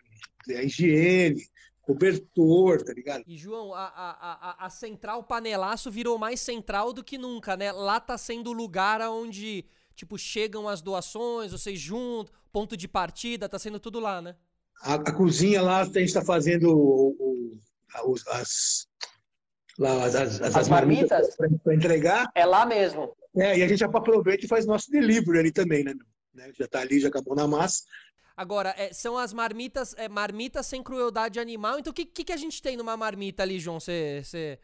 a 0.57 0.63
higiene, 0.63 1.43
cobertor, 1.83 2.83
tá 2.83 2.93
ligado? 2.93 3.25
E, 3.27 3.37
João, 3.37 3.73
a, 3.73 3.85
a, 3.87 4.51
a, 4.51 4.67
a, 4.67 4.71
central 4.71 5.25
panelaço 5.25 5.91
virou 5.91 6.19
mais 6.19 6.41
central 6.41 6.93
do 6.93 7.03
que 7.03 7.17
nunca, 7.17 7.57
né? 7.57 7.73
Lá 7.73 7.99
tá 7.99 8.19
sendo 8.19 8.51
o 8.51 8.53
lugar 8.53 9.01
onde, 9.09 9.65
tipo, 9.95 10.19
chegam 10.19 10.69
as 10.69 10.83
doações, 10.83 11.53
vocês 11.53 11.81
juntam, 11.81 12.35
ponto 12.53 12.77
de 12.77 12.87
partida, 12.87 13.49
tá 13.49 13.59
sendo 13.59 13.81
tudo 13.81 14.01
lá, 14.01 14.21
né? 14.21 14.37
A, 14.83 14.95
a 14.95 15.13
cozinha 15.13 15.63
lá, 15.63 15.81
a 15.81 15.85
gente 15.85 16.05
está 16.05 16.23
fazendo 16.23 16.71
o, 16.71 17.17
o, 17.19 18.15
as, 18.33 18.87
lá, 19.79 20.05
as, 20.05 20.15
as, 20.15 20.41
as, 20.43 20.57
as 20.57 20.69
marmitas 20.69 21.37
para 21.65 21.75
entregar. 21.75 22.31
É 22.35 22.45
lá 22.45 22.67
mesmo. 22.67 23.17
É, 23.37 23.59
e 23.59 23.63
a 23.63 23.69
gente 23.69 23.83
aproveita 23.83 24.45
e 24.45 24.49
faz 24.49 24.67
nosso 24.67 24.91
delivery 24.91 25.39
ali 25.39 25.53
também, 25.53 25.85
né? 25.85 25.95
né? 26.35 26.51
Já 26.55 26.69
tá 26.69 26.81
ali, 26.81 27.01
já 27.01 27.09
acabou 27.09 27.35
na 27.35 27.47
massa. 27.47 27.83
Agora, 28.39 28.73
é, 28.79 28.93
são 28.93 29.19
as 29.19 29.33
marmitas, 29.33 29.97
é, 29.99 30.09
marmitas 30.09 30.65
sem 30.65 30.81
crueldade 30.81 31.41
animal. 31.41 31.77
Então, 31.81 31.91
o 31.91 31.95
que, 31.95 32.07
que, 32.07 32.23
que, 32.23 32.33
a 32.33 32.37
gente 32.37 32.63
tem 32.63 32.77
numa 32.77 32.97
marmita 32.97 33.43
ali, 33.43 33.59
João? 33.59 33.81
Cê, 33.81 34.23
cê... 34.25 34.61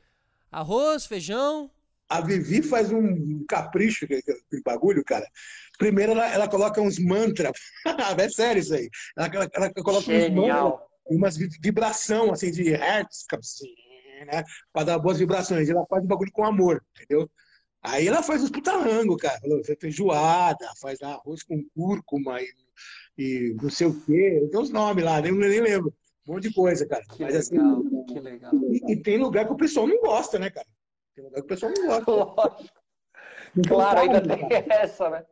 Arroz, 0.49 1.07
feijão? 1.07 1.69
A 2.09 2.21
Vivi 2.21 2.63
faz 2.63 2.93
um 2.93 3.45
capricho, 3.49 4.07
que, 4.07 4.23
que 4.23 4.63
bagulho, 4.65 5.03
cara. 5.05 5.29
Primeiro, 5.77 6.13
ela, 6.13 6.33
ela 6.33 6.49
coloca 6.49 6.81
uns 6.81 7.01
mantras. 7.01 7.51
é 8.17 8.29
sério 8.29 8.61
isso 8.61 8.75
aí. 8.75 8.89
Ela, 9.17 9.27
ela, 9.27 9.51
ela 9.53 9.75
coloca 9.75 10.05
Genial. 10.05 10.89
uns 11.11 11.19
mantras, 11.27 11.37
umas 11.41 11.59
vibração, 11.61 12.31
assim, 12.33 12.53
de 12.53 12.71
hertz, 12.71 13.25
assim, 13.33 13.75
né? 14.31 14.45
Pra 14.73 14.85
dar 14.85 15.01
boas 15.01 15.19
vibrações. 15.19 15.69
Ela 15.69 15.85
faz 15.91 16.05
um 16.05 16.07
bagulho 16.07 16.31
com 16.31 16.45
amor, 16.45 16.81
entendeu? 16.95 17.29
Aí 17.83 18.07
ela 18.07 18.23
faz 18.23 18.41
uns 18.41 18.51
putarrango, 18.51 19.17
cara. 19.17 19.41
Feijoada, 19.81 20.71
faz 20.81 21.03
arroz 21.03 21.43
com 21.43 21.61
cúrcuma 21.75 22.41
e 22.41 22.55
e 23.17 23.57
não 23.61 23.71
sei 23.71 23.87
o 23.87 24.01
quê. 24.05 24.49
Tem 24.51 24.61
uns 24.61 24.71
nomes 24.71 25.05
lá, 25.05 25.21
nem, 25.21 25.33
nem 25.33 25.61
lembro. 25.61 25.95
Um 26.27 26.35
monte 26.35 26.49
de 26.49 26.55
coisa, 26.55 26.87
cara. 26.87 27.05
Que 27.05 27.23
Mas, 27.23 27.37
assim, 27.37 27.57
legal, 27.57 27.81
assim, 27.81 28.05
que 28.07 28.21
legal. 28.21 28.53
E, 28.55 28.93
e, 28.93 29.03
tem 29.03 29.19
lugar 29.19 29.47
que 29.47 29.53
o 29.53 29.57
pessoal 29.57 29.87
não 29.87 30.01
gosta, 30.01 30.39
né, 30.39 30.51
cara? 30.51 30.67
Tem 31.15 31.25
lugar 31.25 31.41
que 31.41 31.47
o 31.47 31.49
pessoal 31.49 31.73
não 31.77 31.87
gosta. 31.87 32.11
Lógico. 32.11 32.85
Claro, 33.69 34.01
ainda 34.01 34.21
tem 34.21 34.49
essa, 34.71 35.11
né? 35.11 35.25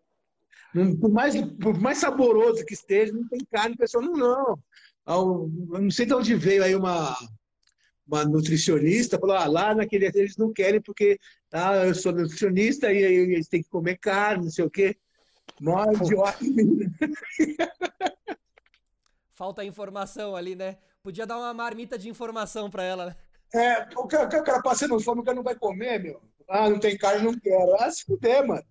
Por, 1.01 1.11
mais, 1.11 1.35
por 1.61 1.79
mais 1.81 1.99
saboroso 1.99 2.65
que 2.65 2.75
esteja, 2.75 3.13
não 3.13 3.27
tem 3.29 3.41
carne, 3.51 3.75
o 3.75 3.79
pessoal 3.79 4.05
não, 4.05 4.13
não. 4.13 4.61
Eu 5.07 5.83
não 5.83 5.91
sei 5.91 6.07
de 6.07 6.15
onde 6.15 6.35
veio 6.35 6.63
aí 6.63 6.75
uma, 6.75 7.17
uma 8.07 8.25
nutricionista, 8.25 9.19
falou, 9.19 9.37
ah, 9.37 9.47
lá 9.47 9.75
naquele 9.75 10.07
eles 10.07 10.37
não 10.37 10.53
querem 10.53 10.81
porque 10.81 11.19
ah, 11.53 11.87
eu 11.87 11.95
sou 11.95 12.13
nutricionista 12.13 12.93
e, 12.93 13.05
aí 13.05 13.15
eles 13.15 13.49
têm 13.49 13.63
que 13.63 13.69
comer 13.69 13.99
carne, 13.99 14.45
não 14.45 14.51
sei 14.51 14.65
o 14.65 14.71
quê. 14.71 14.97
Idiota. 15.61 16.39
Falta 19.33 19.65
informação 19.65 20.37
ali, 20.37 20.55
né? 20.55 20.79
Podia 21.03 21.27
dar 21.27 21.39
uma 21.39 21.53
marmita 21.53 21.99
de 21.99 22.09
informação 22.09 22.71
para 22.71 22.85
ela, 22.85 23.07
né? 23.07 23.17
É, 23.55 23.89
o 23.97 24.07
cara, 24.07 24.25
o 24.25 24.45
cara 24.45 24.63
passando 24.63 24.99
fome, 25.01 25.21
o 25.21 25.25
cara 25.25 25.35
não 25.35 25.43
vai 25.43 25.55
comer, 25.55 26.03
meu. 26.03 26.23
Ah, 26.49 26.71
não 26.71 26.79
tem 26.79 26.97
carne, 26.97 27.25
não 27.25 27.39
quero. 27.39 27.75
Ah, 27.81 27.91
se 27.91 28.05
fuder, 28.05 28.47
mano. 28.47 28.65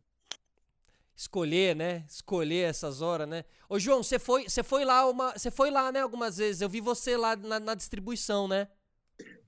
Escolher, 1.15 1.75
né? 1.75 2.03
Escolher 2.09 2.69
essas 2.69 3.01
horas, 3.01 3.27
né? 3.27 3.43
Ô, 3.69 3.77
João, 3.77 4.01
você 4.01 4.17
foi, 4.17 4.49
você 4.49 4.63
foi 4.63 4.83
lá 4.83 5.07
uma, 5.07 5.33
você 5.33 5.51
foi 5.51 5.69
lá, 5.69 5.91
né, 5.91 5.99
algumas 6.01 6.37
vezes. 6.37 6.61
Eu 6.61 6.69
vi 6.69 6.81
você 6.81 7.15
lá 7.15 7.35
na, 7.35 7.59
na 7.59 7.75
distribuição, 7.75 8.47
né? 8.47 8.67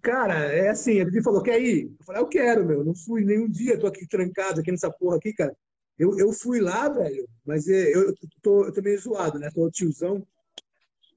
Cara, 0.02 0.36
é 0.54 0.70
assim, 0.70 1.00
ele 1.00 1.24
falou, 1.24 1.42
quer 1.42 1.60
ir? 1.62 1.96
Eu 2.00 2.06
falei, 2.06 2.22
eu 2.22 2.28
quero, 2.28 2.66
meu. 2.66 2.84
Não 2.84 2.94
fui 2.94 3.24
nenhum 3.24 3.50
dia, 3.50 3.80
tô 3.80 3.88
aqui 3.88 4.06
trancado 4.06 4.60
aqui 4.60 4.72
nessa 4.72 4.92
porra 4.92 5.18
aqui, 5.18 5.34
cara. 5.34 5.56
Eu, 5.98 6.18
eu 6.18 6.34
fui 6.34 6.60
lá, 6.60 6.90
velho, 6.90 7.28
mas 7.46 7.68
é, 7.68 7.94
eu, 7.94 8.10
eu, 8.10 8.16
tô, 8.42 8.66
eu 8.66 8.74
tô 8.74 8.82
meio 8.82 9.00
zoado, 9.00 9.40
né? 9.40 9.50
Tô 9.54 9.70
tiozão. 9.70 10.26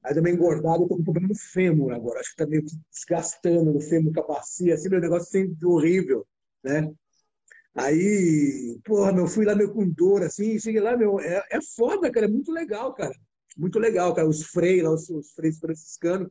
Aí 0.02 0.14
também 0.14 0.35
engordado, 0.35 0.87
tô 0.87 0.97
com 0.97 1.04
problema 1.04 1.28
no 1.28 1.35
fêmur 1.35 1.92
agora. 1.92 2.21
Acho 2.21 2.30
que 2.30 2.37
tá 2.37 2.47
meio 2.47 2.64
desgastando 2.92 3.73
no 3.73 3.80
fêmur 3.80 4.12
com 4.12 4.21
a 4.21 4.26
bacia, 4.26 4.75
assim, 4.75 4.88
meu 4.88 5.00
negócio 5.00 5.30
sempre 5.30 5.66
horrível, 5.66 6.26
né? 6.62 6.92
Aí, 7.75 8.78
porra, 8.85 9.12
meu, 9.12 9.26
fui 9.26 9.45
lá 9.45 9.54
meio 9.54 9.73
com 9.73 9.88
dor, 9.88 10.23
assim, 10.23 10.59
cheguei 10.59 10.80
lá, 10.80 10.97
meu, 10.97 11.21
é, 11.21 11.45
é 11.50 11.59
foda, 11.61 12.11
cara, 12.11 12.26
é 12.26 12.28
muito 12.28 12.52
legal, 12.52 12.95
cara. 12.95 13.14
Muito 13.56 13.78
legal, 13.78 14.14
cara. 14.14 14.28
Os 14.28 14.45
freios 14.45 14.85
lá, 14.85 14.95
os, 14.95 15.11
os 15.11 15.33
freios 15.33 15.59
franciscanos, 15.59 16.28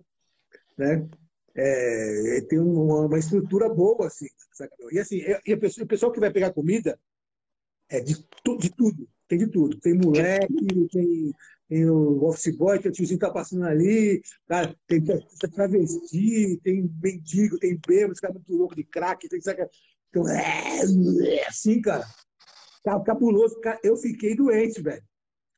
né? 0.77 1.07
É, 1.55 2.41
tem 2.49 2.59
uma, 2.59 3.01
uma, 3.01 3.19
estrutura 3.19 3.69
boa, 3.69 4.07
assim, 4.07 4.27
saca? 4.53 4.75
E 4.91 4.99
assim, 4.99 5.21
e 5.45 5.53
a 5.53 5.57
pessoa, 5.57 5.85
o 5.85 5.87
pessoal 5.87 6.11
que 6.11 6.19
vai 6.19 6.31
pegar 6.31 6.53
comida 6.53 6.99
é 7.89 7.99
de, 7.99 8.15
tu, 8.43 8.57
de 8.57 8.69
tudo, 8.69 9.07
tem 9.27 9.39
de 9.39 9.47
tudo. 9.47 9.79
Tem 9.79 9.93
moleque, 9.93 10.87
tem 10.91 11.31
tem 11.67 11.89
o 11.89 12.23
office 12.25 12.55
boy, 12.55 12.79
tem 12.79 12.91
o 12.91 12.93
tiozinho 12.93 13.19
que 13.19 13.25
tá 13.25 13.31
passando 13.31 13.65
ali, 13.65 14.21
cara, 14.47 14.75
tem 14.87 15.03
travesti, 15.51 16.59
tem 16.63 16.87
mendigo, 17.01 17.57
tem 17.57 17.79
bêbado, 17.87 18.13
esse 18.13 18.21
cara 18.21 18.33
é 18.33 18.35
muito 18.35 18.53
louco 18.53 18.75
de 18.75 18.83
crack, 18.83 19.27
tem 19.27 19.41
saca? 19.41 19.67
Então, 20.09 20.29
é, 20.29 20.81
é 21.27 21.47
assim, 21.47 21.81
cara. 21.81 22.05
Cabuloso. 23.03 23.59
Cara, 23.61 23.79
eu 23.83 23.97
fiquei 23.97 24.35
doente, 24.35 24.81
velho. 24.81 25.03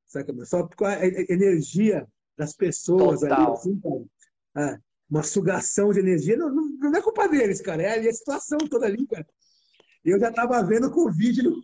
Saca? 0.07 0.34
Só 0.46 0.65
com 0.65 0.86
a 0.86 1.05
energia 1.05 2.07
das 2.38 2.53
pessoas 2.53 3.19
Total. 3.19 3.38
ali, 3.38 3.51
assim, 3.51 3.79
cara. 3.79 4.74
É, 4.74 4.79
uma 5.10 5.24
sugação 5.24 5.91
de 5.91 6.00
energia. 6.00 6.38
Não, 6.38 6.50
não, 6.50 6.69
não, 6.69 6.96
é 6.96 7.01
culpa 7.01 7.27
deles, 7.27 7.62
cara. 7.62 7.84
É 7.84 8.00
a 8.00 8.13
situação 8.13 8.57
toda 8.69 8.86
ali, 8.86 9.05
cara. 9.05 9.27
Eu 10.03 10.19
já 10.19 10.31
tava 10.31 10.63
vendo 10.63 10.88
o 10.88 10.91
Covid 10.91 11.43
no, 11.43 11.62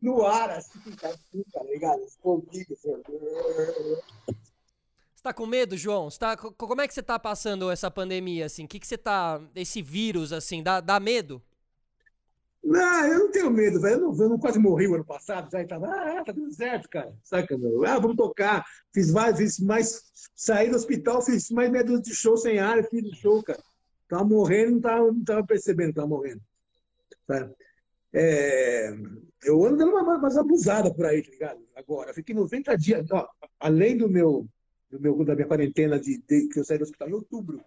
no 0.00 0.24
ar, 0.24 0.50
assim, 0.50 0.78
assim 1.02 1.44
tá 1.52 1.62
ligado? 1.64 2.02
Escondido, 2.02 2.74
assim. 2.74 2.92
Você 5.14 5.22
tá 5.22 5.32
com 5.32 5.46
medo, 5.46 5.76
João? 5.76 6.10
Você 6.10 6.18
tá, 6.18 6.36
como 6.36 6.80
é 6.80 6.88
que 6.88 6.94
você 6.94 7.02
tá 7.02 7.18
passando 7.18 7.70
essa 7.70 7.90
pandemia, 7.90 8.46
assim? 8.46 8.64
O 8.64 8.68
que, 8.68 8.78
que 8.80 8.86
você 8.86 8.98
tá... 8.98 9.40
Esse 9.54 9.82
vírus, 9.82 10.32
assim, 10.32 10.62
dá, 10.62 10.80
dá 10.80 11.00
medo? 11.00 11.42
Não, 12.64 13.06
eu 13.06 13.18
não 13.18 13.30
tenho 13.30 13.50
medo, 13.50 13.78
velho. 13.78 13.96
Eu, 13.96 14.00
não, 14.00 14.22
eu 14.22 14.28
não 14.30 14.38
quase 14.38 14.58
morri 14.58 14.88
o 14.88 14.94
ano 14.94 15.04
passado, 15.04 15.50
já 15.52 15.66
tava, 15.66 15.86
ah, 15.86 16.24
tá 16.24 16.32
tudo 16.32 16.50
certo, 16.52 16.88
cara. 16.88 17.14
Saca, 17.22 17.58
meu? 17.58 17.84
Ah, 17.84 17.98
vamos 17.98 18.16
tocar. 18.16 18.64
Fiz 18.92 19.10
mais, 19.10 19.36
fiz 19.36 19.60
mais. 19.60 20.02
Saí 20.34 20.70
do 20.70 20.76
hospital, 20.76 21.20
fiz 21.20 21.50
mais 21.50 21.70
meia 21.70 21.84
dúzia 21.84 22.02
de 22.02 22.14
show 22.14 22.36
sem 22.38 22.58
ar, 22.58 22.82
fiz 22.84 23.04
show, 23.18 23.42
cara. 23.42 23.62
Tava 24.08 24.24
morrendo, 24.24 24.72
não 24.72 24.80
tava, 24.80 25.12
não 25.12 25.24
tava 25.24 25.46
percebendo 25.46 25.88
que 25.90 25.96
tava 25.96 26.08
morrendo. 26.08 26.40
É, 28.14 28.94
eu 29.44 29.64
ando 29.64 29.76
dando 29.76 29.92
uma, 29.92 30.16
umas 30.16 30.36
abusada 30.36 30.92
por 30.92 31.06
aí, 31.06 31.22
tá 31.22 31.30
ligado? 31.30 31.60
Agora, 31.76 32.14
fiquei 32.14 32.34
90 32.34 32.76
dias, 32.76 33.10
ó, 33.10 33.28
além 33.60 33.96
do 33.96 34.08
meu, 34.08 34.46
do 34.90 35.00
meu, 35.00 35.24
da 35.24 35.34
minha 35.34 35.46
quarentena 35.46 35.98
de, 35.98 36.18
de, 36.18 36.48
que 36.48 36.58
eu 36.58 36.64
saí 36.64 36.78
do 36.78 36.84
hospital 36.84 37.08
em 37.08 37.14
outubro, 37.14 37.60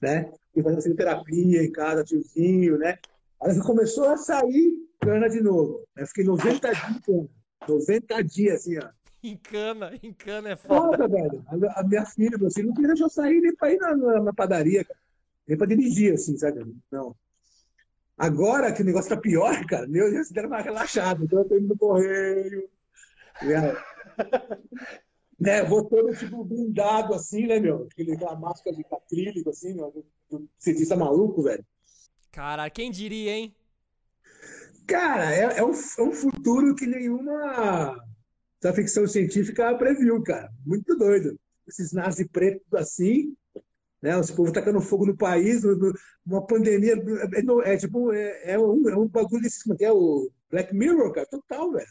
né? 0.00 0.32
E 0.54 0.62
fazendo 0.62 0.96
terapia 0.96 1.62
em 1.62 1.70
casa, 1.70 2.04
tiozinho, 2.04 2.78
né? 2.78 2.98
Aí 3.40 3.58
começou 3.60 4.08
a 4.08 4.16
sair 4.16 4.88
cana 5.00 5.28
de 5.28 5.40
novo. 5.40 5.84
Eu 5.96 6.06
fiquei 6.06 6.24
90 6.24 6.72
dias, 6.72 7.28
90 7.68 8.24
dias, 8.24 8.60
assim, 8.60 8.78
ó. 8.78 8.88
Em 9.22 9.36
cana, 9.36 9.98
em 10.02 10.12
cana 10.12 10.50
é 10.50 10.56
foda. 10.56 10.96
foda 10.96 11.08
velho. 11.08 11.44
A, 11.48 11.80
a, 11.80 11.84
minha 11.84 12.04
filha, 12.06 12.38
assim, 12.46 12.62
não 12.62 12.72
queria 12.72 12.88
deixar 12.88 13.04
eu 13.04 13.10
sair 13.10 13.40
nem 13.40 13.54
pra 13.54 13.72
ir 13.72 13.78
na, 13.78 13.96
na, 13.96 14.20
na 14.22 14.32
padaria, 14.32 14.84
cara. 14.84 15.00
Nem 15.46 15.58
pra 15.58 15.66
dirigir, 15.66 16.14
assim, 16.14 16.36
sabe? 16.36 16.64
Não. 16.90 17.16
Agora 18.18 18.72
que 18.72 18.82
o 18.82 18.84
negócio 18.84 19.10
tá 19.10 19.16
pior, 19.16 19.64
cara, 19.66 19.86
meu 19.86 20.10
Deus, 20.10 20.30
deram 20.30 20.48
uma 20.48 20.60
relaxada. 20.60 21.24
Então 21.24 21.38
eu 21.38 21.48
tô 21.48 21.56
indo 21.56 21.68
no 21.68 21.78
correio. 21.78 22.68
né, 25.38 25.62
vou 25.62 25.84
todo 25.84 26.16
tipo 26.16 26.44
blindado 26.44 27.14
assim, 27.14 27.46
né, 27.46 27.60
meu? 27.60 27.86
Aquela 28.12 28.34
máscara 28.34 28.74
de 28.74 28.84
acrílico, 28.90 29.50
assim, 29.50 29.72
meu, 29.72 30.04
do 30.28 30.48
cientista 30.58 30.96
maluco, 30.96 31.42
velho. 31.42 31.64
Cara, 32.32 32.68
quem 32.68 32.90
diria, 32.90 33.36
hein? 33.36 33.54
Cara, 34.86 35.32
é, 35.32 35.58
é, 35.58 35.64
um, 35.64 35.72
é 35.72 36.02
um 36.02 36.12
futuro 36.12 36.74
que 36.74 36.86
nenhuma 36.86 37.96
da 38.60 38.72
ficção 38.72 39.06
científica 39.06 39.76
previu, 39.76 40.20
cara. 40.22 40.50
Muito 40.66 40.96
doido. 40.96 41.38
Esses 41.68 41.92
nazis 41.92 42.26
pretos 42.26 42.72
assim, 42.74 43.36
né? 44.02 44.16
Os 44.16 44.30
povos 44.30 44.52
tacando 44.52 44.80
fogo 44.80 45.06
no 45.06 45.16
país, 45.16 45.62
uma 46.26 46.46
pandemia. 46.46 46.94
É, 46.94 47.74
é 47.74 47.76
tipo, 47.76 48.12
é, 48.12 48.52
é, 48.52 48.58
um, 48.58 48.88
é 48.88 48.96
um 48.96 49.08
bagulho 49.08 49.42
desse, 49.42 49.76
que 49.76 49.84
é 49.84 49.92
o 49.92 50.30
Black 50.50 50.74
Mirror, 50.74 51.12
cara, 51.12 51.26
total, 51.26 51.72
velho. 51.72 51.88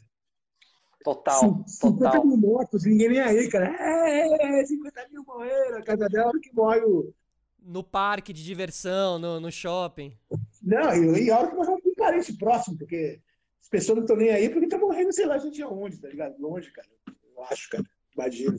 Total, 1.03 1.63
50 1.65 2.03
total. 2.03 2.25
mil 2.25 2.37
mortos, 2.37 2.83
ninguém 2.83 3.09
nem 3.09 3.19
aí, 3.19 3.49
cara. 3.49 3.67
É, 3.67 4.65
50 4.65 5.07
mil 5.09 5.23
morreram, 5.25 5.77
a 5.77 5.83
cada 5.83 6.07
dela 6.07 6.33
que 6.41 6.53
morre 6.53 6.81
o. 6.81 7.13
No 7.61 7.83
parque 7.83 8.31
de 8.31 8.43
diversão, 8.43 9.19
no, 9.19 9.39
no 9.39 9.51
shopping. 9.51 10.17
Não, 10.61 10.93
e, 10.93 11.25
e 11.25 11.31
a 11.31 11.39
hora 11.39 11.49
que 11.49 11.55
morre 11.55 11.71
um 11.71 11.95
parente 11.95 12.33
próximo, 12.33 12.77
porque 12.77 13.21
as 13.61 13.69
pessoas 13.69 13.97
não 13.97 14.03
estão 14.03 14.15
nem 14.15 14.29
aí 14.29 14.49
porque 14.49 14.67
tá 14.67 14.77
morrendo, 14.77 15.11
sei 15.13 15.25
lá, 15.25 15.35
a 15.35 15.39
gente 15.39 15.61
aonde, 15.61 15.99
tá 15.99 16.07
ligado? 16.07 16.39
Longe, 16.39 16.71
cara. 16.71 16.87
Eu 17.35 17.43
acho, 17.43 17.69
cara. 17.69 17.83
Imagina. 18.13 18.57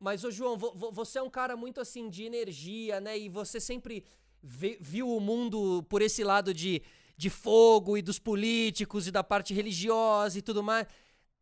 Mas, 0.00 0.24
ô 0.24 0.30
João, 0.30 0.56
você 0.56 1.18
é 1.18 1.22
um 1.22 1.28
cara 1.28 1.54
muito 1.54 1.78
assim 1.78 2.08
de 2.08 2.24
energia, 2.24 3.00
né? 3.00 3.18
E 3.18 3.28
você 3.28 3.60
sempre 3.60 4.02
viu 4.42 5.14
o 5.14 5.20
mundo 5.20 5.82
por 5.90 6.00
esse 6.00 6.24
lado 6.24 6.54
de, 6.54 6.80
de 7.18 7.28
fogo 7.28 7.98
e 7.98 8.02
dos 8.02 8.18
políticos 8.18 9.06
e 9.06 9.10
da 9.10 9.22
parte 9.22 9.52
religiosa 9.52 10.38
e 10.38 10.42
tudo 10.42 10.62
mais. 10.62 10.86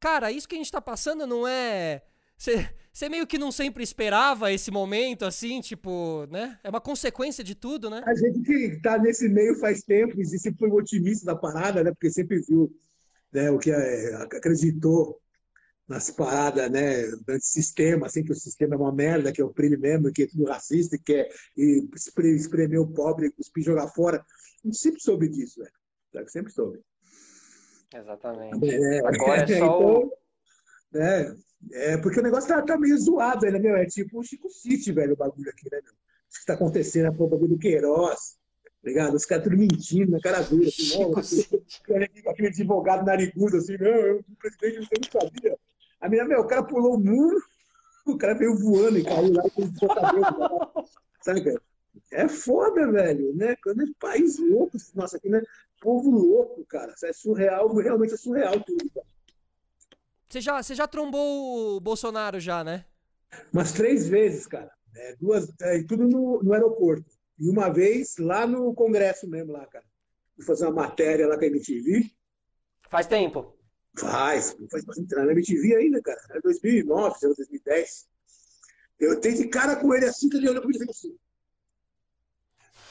Cara, 0.00 0.32
isso 0.32 0.48
que 0.48 0.56
a 0.56 0.58
gente 0.58 0.72
tá 0.72 0.80
passando 0.80 1.24
não 1.24 1.46
é. 1.46 2.02
Você 2.36 3.08
meio 3.08 3.28
que 3.28 3.38
não 3.38 3.52
sempre 3.52 3.84
esperava 3.84 4.52
esse 4.52 4.72
momento, 4.72 5.24
assim, 5.24 5.60
tipo, 5.60 6.26
né? 6.28 6.58
É 6.64 6.68
uma 6.68 6.80
consequência 6.80 7.44
de 7.44 7.54
tudo, 7.54 7.88
né? 7.88 8.02
A 8.04 8.14
gente 8.14 8.42
que 8.42 8.80
tá 8.80 8.98
nesse 8.98 9.28
meio 9.28 9.54
faz 9.54 9.82
tempo 9.82 10.20
e 10.20 10.24
sempre 10.24 10.58
foi 10.58 10.70
otimista 10.70 11.26
da 11.26 11.36
parada, 11.36 11.84
né? 11.84 11.92
Porque 11.92 12.10
sempre 12.10 12.40
viu 12.40 12.72
né, 13.32 13.50
o 13.52 13.58
que 13.58 13.70
é, 13.70 14.14
acreditou 14.16 15.20
nas 15.88 16.10
paradas, 16.10 16.70
né, 16.70 17.04
sistema, 17.40 18.06
assim, 18.06 18.22
que 18.22 18.32
o 18.32 18.34
sistema 18.34 18.74
é 18.74 18.78
uma 18.78 18.92
merda, 18.92 19.32
que 19.32 19.42
oprime 19.42 19.76
mesmo, 19.78 20.12
que 20.12 20.24
é 20.24 20.26
tudo 20.26 20.44
racista, 20.44 20.98
que 20.98 21.04
quer 21.04 21.28
e 21.56 21.88
espremer 22.34 22.78
o 22.78 22.92
pobre, 22.92 23.30
cuspir 23.30 23.64
jogar 23.64 23.88
fora. 23.88 24.18
A 24.18 24.66
gente 24.66 24.78
sempre 24.78 25.00
soube 25.00 25.28
disso, 25.28 25.60
velho. 25.60 26.28
Sempre 26.28 26.52
soube. 26.52 26.80
Exatamente. 27.94 28.70
É, 28.70 28.98
Agora 28.98 29.42
é 29.42 29.46
só 29.46 29.54
então, 29.56 30.12
é, 30.94 31.34
é, 31.72 31.96
porque 31.96 32.20
o 32.20 32.22
negócio 32.22 32.48
tá, 32.48 32.60
tá 32.60 32.78
meio 32.78 32.98
zoado, 32.98 33.46
né, 33.46 33.58
meu? 33.58 33.76
É 33.76 33.86
tipo 33.86 34.20
o 34.20 34.22
Chico 34.22 34.50
City, 34.50 34.92
velho, 34.92 35.14
o 35.14 35.16
bagulho 35.16 35.50
aqui, 35.50 35.68
né, 35.72 35.80
meu? 35.82 35.92
O 35.92 36.38
que 36.38 36.46
tá 36.46 36.54
acontecendo, 36.54 37.06
a 37.06 37.10
bagulho 37.10 37.48
do 37.48 37.58
Queiroz, 37.58 38.36
tá 38.82 38.88
ligado? 38.88 39.14
Os 39.14 39.24
caras 39.24 39.44
tudo 39.44 39.56
mentindo 39.56 40.12
na 40.12 40.20
cara 40.20 40.42
dura, 40.42 40.68
assim, 40.68 40.98
não, 40.98 41.12
aquele, 41.16 42.20
aquele 42.28 42.48
advogado 42.48 43.06
narigudo, 43.06 43.56
assim, 43.56 43.78
não, 43.78 44.18
o 44.18 44.36
presidente 44.36 44.88
não 44.92 45.20
sabia. 45.20 45.58
A 46.08 46.10
menina, 46.10 46.26
meu, 46.26 46.40
o 46.40 46.46
cara 46.46 46.62
pulou 46.62 46.94
o 46.94 46.98
muro, 46.98 47.38
o 48.06 48.16
cara 48.16 48.32
veio 48.32 48.56
voando 48.56 48.98
e 48.98 49.04
caiu 49.04 49.30
lá 49.30 49.42
com 49.50 49.62
o 49.62 49.94
cabelo. 49.94 50.88
Sabe, 51.20 51.44
cara? 51.44 51.62
É 52.10 52.26
foda, 52.26 52.90
velho, 52.90 53.36
né? 53.36 53.54
Quando 53.62 53.82
é 53.82 53.86
país 54.00 54.38
louco, 54.38 54.78
nossa, 54.94 55.18
aqui, 55.18 55.28
né? 55.28 55.42
Povo 55.82 56.10
louco, 56.10 56.64
cara. 56.64 56.94
É 57.04 57.12
surreal, 57.12 57.74
realmente 57.76 58.14
é 58.14 58.16
surreal 58.16 58.58
tudo, 58.64 58.88
cara. 58.88 59.06
Você 60.26 60.40
já, 60.40 60.62
você 60.62 60.74
já 60.74 60.88
trombou 60.88 61.76
o 61.76 61.80
Bolsonaro 61.80 62.40
já, 62.40 62.64
né? 62.64 62.86
Umas 63.52 63.72
três 63.72 64.08
vezes, 64.08 64.46
cara. 64.46 64.72
É, 64.96 65.16
duas, 65.16 65.52
é, 65.60 65.82
tudo 65.82 66.08
no, 66.08 66.42
no 66.42 66.54
aeroporto. 66.54 67.12
E 67.38 67.50
uma 67.50 67.68
vez 67.68 68.16
lá 68.18 68.46
no 68.46 68.72
Congresso 68.72 69.28
mesmo, 69.28 69.52
lá, 69.52 69.66
cara. 69.66 69.84
Fui 70.36 70.44
fazer 70.46 70.64
uma 70.64 70.86
matéria 70.86 71.28
lá 71.28 71.36
com 71.36 71.44
a 71.44 71.48
MTV. 71.48 72.10
Faz 72.88 73.06
tempo? 73.06 73.57
Faz, 73.98 74.56
faz 74.70 74.84
bastante 74.84 75.14
na 75.14 75.32
MTV 75.32 75.76
ainda, 75.76 76.00
cara. 76.02 76.20
Era 76.30 76.40
2009, 76.40 77.16
2010. 77.20 78.08
Eu 79.00 79.20
tenho 79.20 79.36
de 79.36 79.48
cara 79.48 79.76
com 79.76 79.94
ele 79.94 80.06
assim, 80.06 80.28
que 80.28 80.36
ele 80.36 80.48
olhou 80.48 80.62
pra 80.62 80.70
mim 80.70 80.90
assim. 80.90 81.16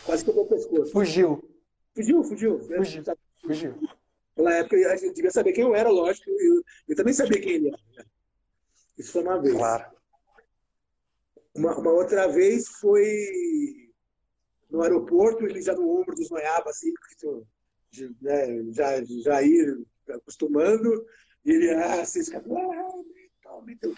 Quase 0.05 0.23
que 0.23 0.29
eu 0.29 0.37
o 0.37 0.47
pescoço. 0.47 0.91
Fugiu. 0.91 1.43
Fugiu, 1.93 2.23
fugiu. 2.23 2.59
Fugiu. 2.59 3.03
Fugiu. 3.41 3.75
Naquela 4.37 4.53
época 4.55 4.75
a 4.75 4.95
gente 4.95 5.15
devia 5.15 5.31
saber 5.31 5.51
quem 5.53 5.63
eu 5.63 5.75
era, 5.75 5.89
lógico. 5.89 6.29
Eu, 6.29 6.63
eu 6.87 6.95
também 6.95 7.13
sabia 7.13 7.41
quem 7.41 7.53
ele 7.53 7.67
era. 7.69 7.79
Né? 7.97 8.05
Isso 8.97 9.11
foi 9.11 9.23
uma 9.23 9.41
vez. 9.41 9.55
Claro. 9.55 9.97
Uma, 11.55 11.77
uma, 11.77 11.91
outra 11.91 12.27
vez 12.27 12.67
foi 12.67 13.91
no 14.69 14.81
aeroporto, 14.81 15.45
ele 15.45 15.61
já 15.61 15.73
no 15.73 15.89
ombro 15.89 16.15
dos 16.15 16.29
noiabas, 16.29 16.75
assim, 16.75 16.93
né, 18.21 18.63
já, 18.73 19.03
já 19.03 19.41
ir 19.41 19.85
acostumando, 20.15 21.05
e 21.45 21.51
ele, 21.51 21.69
ah, 21.71 22.05
vocês 22.05 22.29
assim, 22.29 22.51
ah, 23.45 23.61
meteu, 23.63 23.93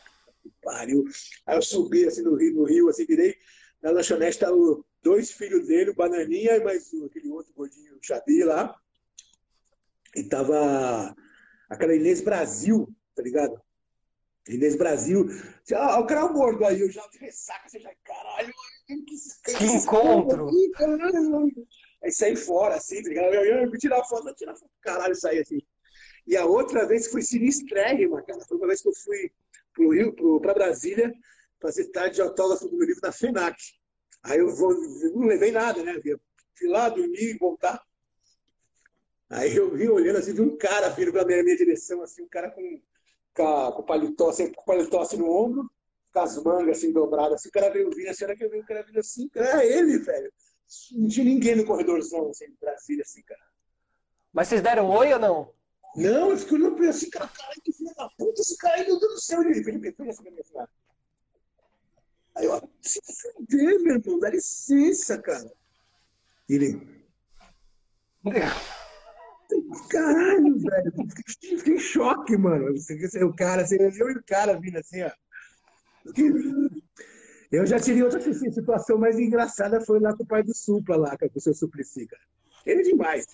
pariu. 0.61 1.03
Aí 1.45 1.57
eu 1.57 1.61
subi 1.61 2.05
assim 2.05 2.21
no 2.21 2.35
Rio, 2.35 2.53
no 2.53 2.63
Rio 2.63 2.89
assim, 2.89 3.05
virei, 3.05 3.35
na 3.81 3.91
lanchonete 3.91 4.39
tá 4.39 4.51
o, 4.51 4.85
dois 5.01 5.31
filhos 5.31 5.67
dele, 5.67 5.91
o 5.91 5.95
Bananinha 5.95 6.57
e 6.57 6.63
mais 6.63 6.91
aquele 7.05 7.29
outro 7.29 7.53
gordinho, 7.53 7.95
o 7.95 8.03
Xabi 8.03 8.43
lá. 8.43 8.75
E 10.15 10.23
tava 10.23 11.15
aquela 11.69 11.95
Inês 11.95 12.21
Brasil, 12.21 12.87
tá 13.15 13.21
ligado? 13.21 13.61
Inês 14.47 14.75
Brasil. 14.75 15.25
Ah, 15.73 15.99
o 15.99 16.07
cara 16.07 16.21
é 16.21 16.33
gordo 16.33 16.65
aí, 16.65 16.81
eu 16.81 16.89
já 16.89 17.05
de 17.07 17.19
ressaca, 17.19 17.69
você 17.69 17.79
já, 17.79 17.91
caralho, 18.03 18.53
que, 18.87 18.95
que, 19.05 19.57
que 19.57 19.65
encontro! 19.65 20.47
Aqui, 20.47 21.67
Aí 22.01 22.11
saí 22.11 22.35
fora, 22.35 22.75
assim, 22.75 23.01
tá 23.03 23.09
ligado? 23.09 23.33
Eu, 23.33 23.43
eu, 23.43 23.65
eu 23.65 23.71
tirar 23.71 24.03
foto, 24.05 24.29
eu 24.29 24.35
tirar 24.35 24.55
foto, 24.55 24.71
caralho, 24.81 25.15
saí 25.15 25.39
assim. 25.39 25.59
E 26.29 26.37
a 26.37 26.45
outra 26.45 26.85
vez 26.85 27.07
foi 27.07 27.23
sinistrérrima, 27.23 28.21
cara. 28.21 28.39
Foi 28.41 28.55
uma 28.55 28.67
vez 28.67 28.83
que 28.83 28.87
eu 28.87 28.93
fui 28.93 29.31
pro 29.73 29.89
Rio, 29.89 30.13
pro, 30.13 30.39
pra 30.39 30.53
Brasília, 30.53 31.11
fazer 31.59 31.85
tarde 31.85 32.15
de 32.15 32.21
autógrafo 32.21 32.69
do 32.69 32.77
meu 32.77 32.85
livro 32.85 33.01
na 33.01 33.11
FENAC. 33.11 33.57
Aí 34.21 34.37
eu 34.37 34.55
vou, 34.55 34.71
não 35.15 35.25
levei 35.25 35.51
nada, 35.51 35.83
né? 35.83 35.99
Fui 36.55 36.67
lá, 36.67 36.87
dormir, 36.87 37.35
voltar. 37.39 37.81
Aí 39.27 39.55
eu 39.55 39.71
vi 39.71 39.89
olhando 39.89 40.17
assim, 40.17 40.33
vi 40.33 40.41
um 40.41 40.55
cara 40.55 40.89
vindo 40.89 41.11
pra 41.11 41.25
minha, 41.25 41.43
minha 41.43 41.57
direção, 41.57 42.03
assim, 42.03 42.21
um 42.21 42.27
cara 42.27 42.51
com, 42.51 42.81
com, 43.33 43.71
com 43.71 43.83
paletó, 43.83 44.29
assim, 44.29 44.53
com 44.53 44.63
paletó 44.63 45.01
assim 45.01 45.17
no 45.17 45.31
ombro, 45.31 45.67
com 46.13 46.19
as 46.19 46.43
mangas 46.43 46.77
assim 46.77 46.91
dobradas, 46.91 47.35
assim, 47.35 47.49
o 47.49 47.51
cara 47.51 47.71
veio 47.71 47.89
vindo, 47.89 48.07
assim, 48.07 48.25
a 48.25 48.35
que 48.35 48.43
eu 48.43 48.51
vi 48.51 48.59
o 48.59 48.65
cara 48.65 48.83
vindo 48.83 48.99
assim, 48.99 49.27
cara, 49.29 49.63
é 49.63 49.77
ele, 49.77 49.97
velho. 49.97 50.31
Não 50.91 51.07
tinha 51.07 51.25
ninguém 51.25 51.55
no 51.55 51.65
corredorzão, 51.65 52.29
assim, 52.29 52.45
de 52.45 52.57
Brasília, 52.59 53.01
assim, 53.01 53.23
cara. 53.23 53.41
Mas 54.31 54.47
vocês 54.47 54.61
deram 54.61 54.87
oi 54.91 55.11
ou 55.11 55.19
não? 55.19 55.58
Não, 55.95 56.31
eu 56.31 56.37
fiquei 56.37 56.57
olhando 56.57 56.83
assim, 56.87 57.09
cara, 57.09 57.29
que 57.63 57.73
filho 57.73 57.93
da 57.95 58.09
puta, 58.17 58.41
esse 58.41 58.57
cara 58.57 58.75
aí, 58.75 58.85
meu 58.85 58.99
Deus 58.99 59.13
do 59.13 59.21
céu, 59.21 59.41
ele, 59.41 59.63
Felipe, 59.63 59.87
assim, 59.87 59.95
Felipe, 59.95 60.43
Felipe. 60.43 60.69
Aí 62.37 62.45
eu, 62.45 62.69
se 62.81 62.99
fuder, 63.33 63.81
meu 63.81 63.95
irmão, 63.95 64.19
dá 64.19 64.29
licença, 64.29 65.17
cara. 65.21 65.51
Ele. 66.47 66.79
Caralho, 69.89 70.59
velho. 70.59 70.93
Fiquei, 71.15 71.57
fiquei 71.57 71.73
em 71.73 71.79
choque, 71.79 72.37
mano. 72.37 72.73
O 73.23 73.35
cara, 73.35 73.63
assim, 73.63 73.75
eu 73.77 74.09
e 74.09 74.17
o 74.17 74.23
cara 74.23 74.59
vindo 74.59 74.77
assim, 74.77 75.03
ó. 75.03 75.11
Eu 77.51 77.65
já 77.65 77.79
tirei 77.79 78.03
outra 78.03 78.21
situação 78.21 78.97
mais 78.97 79.19
engraçada, 79.19 79.81
foi 79.81 79.99
lá 79.99 80.15
com 80.15 80.23
o 80.23 80.27
pai 80.27 80.43
do 80.43 80.55
Supla, 80.55 80.95
lá, 80.95 81.17
com 81.17 81.27
o 81.33 81.41
seu 81.41 81.53
Suplicy, 81.53 82.05
cara. 82.05 82.23
Ele 82.65 82.81
é 82.81 82.83
demais. 82.83 83.25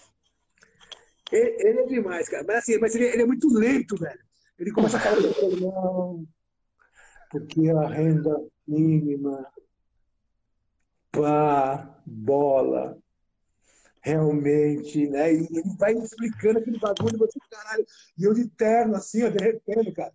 Ele, 1.36 1.56
ele, 1.60 1.80
é 1.80 1.86
demais, 1.86 2.30
cara. 2.30 2.44
Mas 2.48 2.58
assim, 2.58 2.78
mas 2.78 2.96
ele, 2.96 3.06
ele 3.06 3.22
é 3.24 3.26
muito 3.26 3.48
lento, 3.54 3.98
velho. 3.98 4.20
Ele 4.58 4.72
começa 4.72 4.98
a 4.98 5.00
falar, 5.00 5.18
não, 5.60 6.26
porque 7.30 7.70
a 7.70 7.88
renda 7.90 8.42
mínima, 8.66 9.46
pá, 11.12 12.00
bola, 12.06 12.98
realmente, 14.02 15.10
né? 15.10 15.34
E 15.34 15.48
ele 15.52 15.76
vai 15.78 15.94
explicando 15.94 16.60
aquele 16.60 16.80
bagulho, 16.80 17.18
você, 17.18 17.38
caralho, 17.50 17.86
e 18.18 18.24
eu 18.24 18.34
de 18.34 18.48
terno, 18.48 18.96
assim, 18.96 19.24
ó, 19.24 19.30
derretendo, 19.30 19.92
cara. 19.94 20.14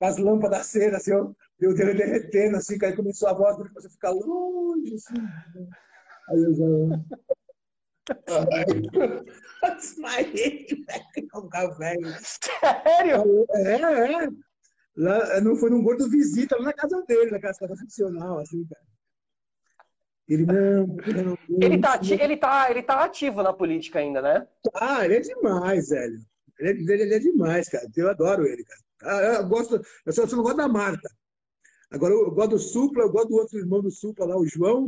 As 0.00 0.18
lâmpadas 0.18 0.60
acesas, 0.60 0.94
assim, 0.94 1.12
ó, 1.12 1.30
eu 1.60 1.74
derretendo, 1.74 2.56
assim, 2.56 2.78
cara, 2.78 2.96
começou 2.96 3.28
a 3.28 3.34
voz, 3.34 3.56
você 3.74 3.88
ficar 3.88 4.10
longe, 4.10 4.94
assim. 4.94 5.20
Né? 5.20 5.68
Aí 6.30 6.42
eu 6.42 6.54
já. 6.54 6.64
Desmaiei, 9.76 10.66
velho. 11.78 12.14
Sério? 12.20 13.46
É, 13.50 13.72
é. 13.72 14.28
Lá, 14.96 15.40
não 15.40 15.56
foi 15.56 15.70
num 15.70 15.82
gordo 15.82 16.08
visita, 16.08 16.56
lá 16.56 16.64
na 16.64 16.72
casa 16.72 17.02
dele, 17.06 17.30
na 17.30 17.40
casa 17.40 17.66
funcional, 17.76 18.38
assim, 18.38 18.64
cara. 18.64 18.82
Ele 20.28 20.46
não, 20.46 20.86
não, 20.86 21.38
ele, 21.60 21.78
tá 21.80 21.94
ativo, 21.94 22.22
ele, 22.22 22.36
tá, 22.36 22.70
ele 22.70 22.82
tá 22.84 23.04
ativo 23.04 23.42
na 23.42 23.52
política 23.52 23.98
ainda, 23.98 24.22
né? 24.22 24.46
Ah, 24.74 25.04
ele 25.04 25.16
é 25.16 25.20
demais, 25.20 25.88
velho. 25.88 26.20
Ele, 26.60 26.92
ele, 26.92 27.02
ele 27.02 27.14
é 27.14 27.18
demais, 27.18 27.68
cara. 27.68 27.88
Eu 27.96 28.08
adoro 28.08 28.46
ele, 28.46 28.64
cara. 28.64 28.80
Ah, 29.02 29.34
eu 29.40 29.48
gosto, 29.48 29.80
eu 30.06 30.12
só, 30.12 30.22
eu 30.22 30.28
só 30.28 30.36
não 30.36 30.44
gosto 30.44 30.58
da 30.58 30.68
Marta. 30.68 31.10
Agora 31.90 32.14
eu 32.14 32.30
gosto 32.30 32.50
do 32.50 32.58
Supla, 32.60 33.02
eu 33.02 33.10
gosto 33.10 33.28
do 33.28 33.36
outro 33.36 33.58
irmão 33.58 33.82
do 33.82 33.90
Supla 33.90 34.26
lá, 34.26 34.36
o 34.36 34.46
João. 34.46 34.86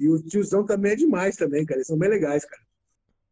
E 0.00 0.08
o 0.08 0.22
tiozão 0.22 0.64
também 0.64 0.92
é 0.92 0.96
demais 0.96 1.36
também, 1.36 1.66
cara. 1.66 1.78
Eles 1.78 1.86
são 1.86 1.98
bem 1.98 2.08
legais, 2.08 2.44
cara. 2.46 2.62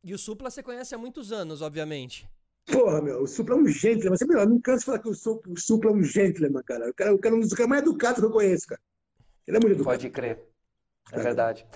E 0.04 0.12
o 0.12 0.18
Supla 0.18 0.50
você 0.50 0.62
conhece 0.62 0.94
há 0.94 0.98
muitos 0.98 1.32
anos, 1.32 1.62
obviamente. 1.62 2.28
Porra, 2.66 3.00
meu, 3.00 3.22
o 3.22 3.26
Supla 3.26 3.54
é 3.54 3.58
um 3.58 3.66
gentleman. 3.66 4.16
Você, 4.16 4.26
meu, 4.26 4.40
eu 4.40 4.48
não 4.48 4.60
canso 4.60 4.80
de 4.80 4.84
falar 4.84 4.98
que 4.98 5.08
o 5.08 5.14
Supla, 5.14 5.52
o 5.54 5.58
Supla 5.58 5.90
é 5.90 5.94
um 5.94 6.02
gentleman, 6.02 6.62
cara. 6.62 6.90
O 6.90 6.94
cara, 6.94 7.14
o 7.14 7.18
cara 7.18 7.34
é 7.34 7.38
um 7.38 7.40
dos 7.40 7.54
caras 7.54 7.70
mais 7.70 7.82
educados 7.82 8.20
que 8.20 8.26
eu 8.26 8.30
conheço, 8.30 8.66
cara. 8.66 8.80
Ele 9.46 9.56
é 9.56 9.60
muito 9.60 9.72
educado. 9.72 9.96
Pode 9.96 10.10
crer. 10.10 10.44
É 11.10 11.20
verdade. 11.20 11.66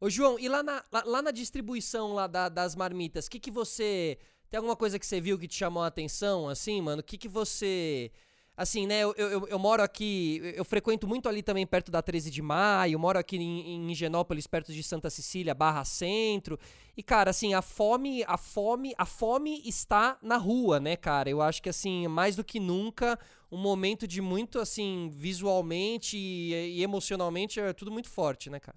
Ô, 0.00 0.08
João, 0.08 0.38
e 0.38 0.48
lá 0.48 0.62
na, 0.62 0.82
lá, 0.90 1.04
lá 1.04 1.22
na 1.22 1.30
distribuição 1.30 2.14
lá 2.14 2.26
da, 2.26 2.48
das 2.48 2.74
marmitas, 2.74 3.26
o 3.26 3.30
que 3.30 3.38
que 3.38 3.50
você... 3.50 4.18
Tem 4.50 4.56
alguma 4.56 4.76
coisa 4.76 4.98
que 4.98 5.06
você 5.06 5.20
viu 5.20 5.38
que 5.38 5.46
te 5.46 5.56
chamou 5.56 5.82
a 5.82 5.86
atenção, 5.86 6.48
assim, 6.48 6.80
mano? 6.80 7.00
O 7.00 7.04
que 7.04 7.18
que 7.18 7.28
você... 7.28 8.10
Assim, 8.54 8.86
né, 8.86 9.02
eu, 9.02 9.14
eu, 9.16 9.48
eu, 9.48 9.58
moro 9.58 9.82
aqui, 9.82 10.52
eu 10.54 10.64
frequento 10.64 11.08
muito 11.08 11.26
ali 11.26 11.42
também 11.42 11.66
perto 11.66 11.90
da 11.90 12.02
13 12.02 12.30
de 12.30 12.42
maio, 12.42 12.98
moro 12.98 13.18
aqui 13.18 13.36
em, 13.36 13.76
em 13.76 13.90
Higienópolis, 13.90 14.46
perto 14.46 14.72
de 14.74 14.82
Santa 14.82 15.08
Cecília, 15.08 15.54
Barra 15.54 15.86
Centro. 15.86 16.58
E, 16.94 17.02
cara, 17.02 17.30
assim, 17.30 17.54
a 17.54 17.62
fome, 17.62 18.22
a 18.26 18.36
fome, 18.36 18.94
a 18.98 19.06
fome 19.06 19.62
está 19.64 20.18
na 20.20 20.36
rua, 20.36 20.78
né, 20.78 20.96
cara? 20.96 21.30
Eu 21.30 21.40
acho 21.40 21.62
que, 21.62 21.70
assim, 21.70 22.06
mais 22.08 22.36
do 22.36 22.44
que 22.44 22.60
nunca, 22.60 23.18
um 23.50 23.56
momento 23.56 24.06
de 24.06 24.20
muito, 24.20 24.58
assim, 24.58 25.08
visualmente 25.10 26.18
e, 26.18 26.78
e 26.78 26.82
emocionalmente, 26.82 27.58
é 27.58 27.72
tudo 27.72 27.90
muito 27.90 28.10
forte, 28.10 28.50
né, 28.50 28.60
cara? 28.60 28.76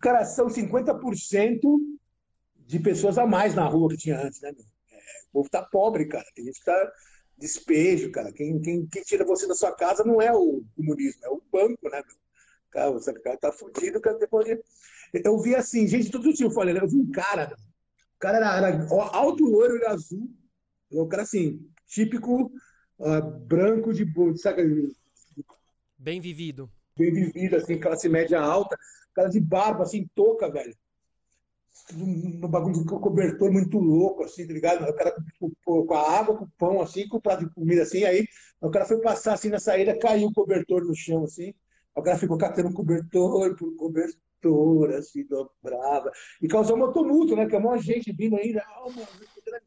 Cara, 0.00 0.24
são 0.24 0.48
50% 0.48 1.60
de 2.56 2.78
pessoas 2.80 3.16
a 3.16 3.24
mais 3.24 3.54
na 3.54 3.66
rua 3.66 3.90
que 3.90 3.96
tinha 3.96 4.20
antes, 4.20 4.40
né, 4.40 4.50
meu? 4.50 4.64
É, 4.90 4.98
o 5.28 5.32
povo 5.32 5.48
tá 5.48 5.62
pobre, 5.62 6.06
cara. 6.08 6.26
Tem 6.34 6.44
gente 6.44 6.58
que 6.58 6.64
tá 6.64 6.92
despejo, 7.38 8.10
cara. 8.10 8.32
Quem, 8.32 8.60
quem, 8.60 8.86
quem, 8.86 9.02
tira 9.02 9.24
você 9.24 9.46
da 9.46 9.54
sua 9.54 9.72
casa 9.72 10.04
não 10.04 10.20
é 10.20 10.32
o 10.32 10.62
comunismo, 10.74 11.24
é 11.24 11.28
o 11.28 11.42
banco, 11.50 11.88
né, 11.88 12.02
meu? 12.06 12.16
Cara, 12.70 12.90
você 12.90 13.12
cara 13.14 13.36
tá 13.38 13.52
fudido, 13.52 14.00
cara, 14.00 14.18
depois 14.18 14.46
de... 14.46 14.60
Eu 15.24 15.40
vi 15.40 15.54
assim, 15.54 15.86
gente 15.86 16.10
todo 16.10 16.32
tipo, 16.32 16.50
eu 16.50 16.54
falei, 16.54 16.76
eu 16.76 16.86
vi 16.86 16.96
um 16.96 17.10
cara, 17.10 17.56
o 18.16 18.18
cara 18.18 18.36
era, 18.36 18.68
era 18.68 18.88
alto, 19.12 19.44
loiro 19.44 19.78
e 19.78 19.86
azul, 19.86 20.30
o 20.90 21.06
cara 21.06 21.22
assim, 21.22 21.66
típico 21.86 22.52
uh, 22.98 23.22
branco 23.46 23.94
de, 23.94 24.04
sabe? 24.36 24.94
Bem 25.96 26.20
vivido. 26.20 26.70
Bem 26.94 27.10
vivido, 27.10 27.56
assim, 27.56 27.80
classe 27.80 28.06
média 28.06 28.38
alta, 28.38 28.76
cara 29.14 29.30
de 29.30 29.40
barba, 29.40 29.84
assim, 29.84 30.06
touca, 30.14 30.50
velho 30.50 30.76
no 31.94 32.48
bagulho 32.48 32.74
de 32.74 32.84
cobertor 32.84 33.52
muito 33.52 33.78
louco, 33.78 34.24
assim, 34.24 34.46
tá 34.46 34.52
ligado? 34.52 34.88
O 34.88 34.94
cara 34.94 35.14
com, 35.64 35.94
a 35.94 36.18
água, 36.18 36.36
com 36.36 36.44
o 36.44 36.50
pão, 36.58 36.80
assim, 36.80 37.08
com 37.08 37.18
o 37.18 37.20
prato 37.20 37.44
de 37.44 37.54
comida, 37.54 37.82
assim, 37.82 38.04
aí 38.04 38.26
o 38.60 38.70
cara 38.70 38.84
foi 38.84 39.00
passar, 39.00 39.34
assim, 39.34 39.48
na 39.48 39.58
saída, 39.58 39.98
caiu 39.98 40.28
o 40.28 40.32
cobertor 40.32 40.84
no 40.84 40.94
chão, 40.94 41.24
assim, 41.24 41.54
o 41.94 42.02
cara 42.02 42.18
ficou 42.18 42.38
catando 42.38 42.72
cobertor 42.72 43.56
por 43.56 43.74
cobertor, 43.76 44.90
assim, 44.90 45.26
dobrava, 45.26 46.10
e 46.40 46.48
causou 46.48 46.76
um 46.76 46.92
tumulto, 46.92 47.34
né, 47.34 47.46
que 47.46 47.56
é 47.56 47.58
uma 47.58 47.78
gente 47.78 48.12
vindo 48.12 48.36
ainda, 48.36 48.62
ah, 48.62 48.90
mano, 48.90 49.08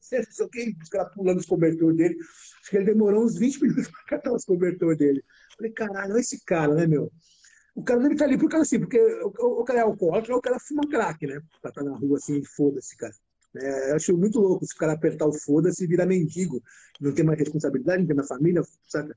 licença, 0.02 0.28
não 0.28 0.36
sei 0.36 0.46
o 0.46 0.50
que, 0.50 0.76
os 0.82 0.90
caras 0.90 1.14
pulando 1.14 1.40
os 1.40 1.46
cobertores 1.46 1.96
dele, 1.98 2.18
acho 2.62 2.70
que 2.70 2.78
ele 2.78 2.86
demorou 2.86 3.24
uns 3.24 3.38
20 3.38 3.62
minutos 3.62 3.88
para 3.92 4.04
catar 4.18 4.34
os 4.34 4.46
cobertores 4.46 4.98
dele. 4.98 5.24
Falei, 5.56 5.72
caralho, 5.72 6.14
olha 6.14 6.20
esse 6.20 6.44
cara, 6.44 6.74
né, 6.74 6.88
meu? 6.88 7.12
O 7.82 7.84
cara 7.84 8.00
deve 8.00 8.14
estar 8.14 8.26
ali 8.26 8.38
porque 8.38 8.56
assim, 8.56 8.80
porque 8.80 9.00
o, 9.00 9.64
cara 9.64 9.80
é 9.80 9.82
alcoólatra 9.84 10.36
o 10.36 10.42
cara 10.42 10.60
fuma 10.60 10.88
crack, 10.88 11.26
né? 11.26 11.42
Pra 11.62 11.70
estar 11.70 11.84
na 11.84 11.96
rua 11.96 12.18
assim, 12.18 12.44
foda-se, 12.44 12.96
cara. 12.96 13.14
É, 13.58 13.92
eu 13.92 13.96
acho 13.96 14.18
muito 14.18 14.40
louco 14.40 14.66
se 14.66 14.74
o 14.74 14.78
cara 14.78 14.94
apertar 14.94 15.26
o 15.26 15.34
foda-se 15.34 15.84
e 15.84 15.88
virar 15.88 16.06
mendigo. 16.06 16.64
Não 17.00 17.14
tem 17.14 17.26
mais 17.26 17.40
responsabilidade, 17.40 18.00
não 18.00 18.08
tem 18.08 18.16
mais 18.16 18.28
família, 18.28 18.62
saca? 18.88 19.16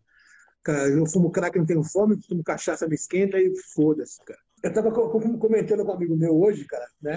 Cara, 0.62 0.88
eu 0.88 1.06
fumo 1.06 1.30
crack, 1.30 1.58
não 1.58 1.66
tenho 1.66 1.84
fome, 1.84 2.20
fumo 2.26 2.42
cachaça, 2.42 2.88
me 2.88 2.94
esquenta 2.94 3.38
e 3.38 3.54
foda-se, 3.74 4.18
cara. 4.24 4.40
Eu 4.62 4.72
tava 4.72 4.90
comentando 4.90 5.84
com 5.84 5.92
um 5.92 5.94
amigo 5.94 6.16
meu 6.16 6.34
hoje, 6.40 6.64
cara, 6.64 6.86
né? 7.02 7.16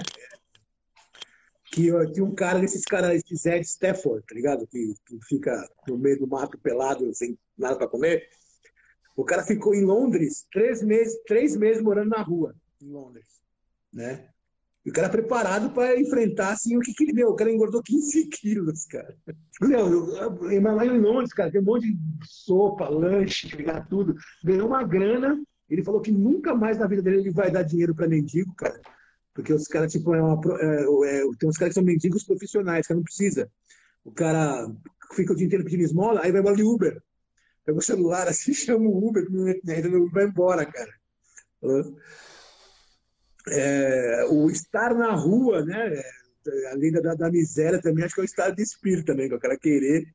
que 1.70 1.90
tinha 2.12 2.24
um 2.24 2.34
cara 2.34 2.58
desses 2.58 2.84
caras, 2.84 3.22
esse 3.30 3.48
Ed 3.48 3.64
Stafford, 3.64 4.24
tá 4.26 4.34
ligado? 4.34 4.66
Que, 4.66 4.94
que 5.06 5.18
fica 5.26 5.68
no 5.86 5.98
meio 5.98 6.18
do 6.18 6.26
mato 6.26 6.58
pelado, 6.58 7.12
sem 7.14 7.38
nada 7.56 7.76
para 7.76 7.88
comer. 7.88 8.28
O 9.18 9.24
cara 9.24 9.42
ficou 9.42 9.74
em 9.74 9.84
Londres 9.84 10.46
três 10.52 10.80
meses, 10.80 11.20
três 11.26 11.56
meses 11.56 11.82
morando 11.82 12.10
na 12.10 12.22
rua, 12.22 12.54
em 12.80 12.88
Londres, 12.88 13.26
né? 13.92 14.28
E 14.86 14.90
o 14.90 14.92
cara 14.92 15.08
preparado 15.08 15.70
para 15.74 16.00
enfrentar 16.00 16.52
assim 16.52 16.76
o 16.76 16.80
que, 16.80 16.94
que 16.94 17.02
ele 17.02 17.12
deu. 17.12 17.30
O 17.30 17.34
cara 17.34 17.50
engordou 17.50 17.82
15 17.82 18.28
quilos, 18.28 18.84
cara. 18.86 19.16
Meu, 19.60 20.06
lá 20.06 20.86
em 20.86 21.00
Londres, 21.00 21.32
cara, 21.32 21.50
tem 21.50 21.60
um 21.60 21.64
monte 21.64 21.92
de 21.92 21.98
sopa, 22.22 22.88
lanche, 22.88 23.48
tudo. 23.90 24.14
Ganhou 24.44 24.68
uma 24.68 24.84
grana. 24.84 25.36
Ele 25.68 25.82
falou 25.82 26.00
que 26.00 26.12
nunca 26.12 26.54
mais 26.54 26.78
na 26.78 26.86
vida 26.86 27.02
dele 27.02 27.18
ele 27.18 27.32
vai 27.32 27.50
dar 27.50 27.64
dinheiro 27.64 27.96
para 27.96 28.06
mendigo, 28.06 28.54
cara. 28.54 28.80
Porque 29.34 29.52
os 29.52 29.66
caras, 29.66 29.90
tipo, 29.90 30.14
é 30.14 30.22
uma, 30.22 30.40
é, 30.60 30.82
é, 30.82 31.22
tem 31.40 31.48
uns 31.48 31.58
caras 31.58 31.74
que 31.74 31.80
são 31.80 31.82
mendigos 31.82 32.22
profissionais, 32.22 32.86
que 32.86 32.94
não 32.94 33.02
precisa. 33.02 33.50
O 34.04 34.12
cara 34.12 34.72
fica 35.12 35.32
o 35.32 35.36
dia 35.36 35.46
inteiro 35.46 35.64
pedindo 35.64 35.82
esmola, 35.82 36.20
aí 36.22 36.30
vai 36.30 36.40
embora 36.40 36.54
de 36.54 36.62
Uber. 36.62 37.02
Pega 37.68 37.78
o 37.78 37.82
celular 37.82 38.26
assim, 38.28 38.54
chama 38.54 38.88
o 38.88 39.06
Uber, 39.06 39.26
e 39.30 40.08
vai 40.10 40.24
embora, 40.24 40.64
cara. 40.64 40.90
É, 43.50 44.24
o 44.30 44.48
estar 44.48 44.94
na 44.94 45.12
rua, 45.12 45.62
né? 45.66 46.02
Além 46.72 46.92
da, 46.92 47.14
da 47.14 47.30
miséria 47.30 47.78
também, 47.78 48.04
acho 48.04 48.14
que 48.14 48.20
é 48.22 48.22
o 48.22 48.24
estado 48.24 48.56
de 48.56 48.62
espírito 48.62 49.04
também, 49.04 49.28
que 49.28 49.34
o 49.34 49.38
cara 49.38 49.58
querer 49.58 50.06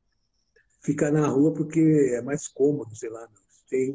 ficar 0.82 1.12
na 1.12 1.28
rua 1.28 1.54
porque 1.54 2.10
é 2.12 2.20
mais 2.22 2.48
cômodo, 2.48 2.92
sei 2.96 3.08
lá. 3.08 3.28
Tem, 3.70 3.94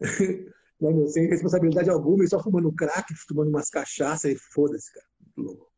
Não, 0.80 1.06
sem 1.08 1.28
responsabilidade 1.28 1.90
alguma, 1.90 2.24
e 2.24 2.28
só 2.28 2.42
fumando 2.42 2.72
crack, 2.72 3.12
tomando 3.28 3.50
umas 3.50 3.68
cachaças 3.68 4.32
e 4.32 4.36
foda-se, 4.36 4.90
cara. 4.94 5.06
Louco. 5.36 5.69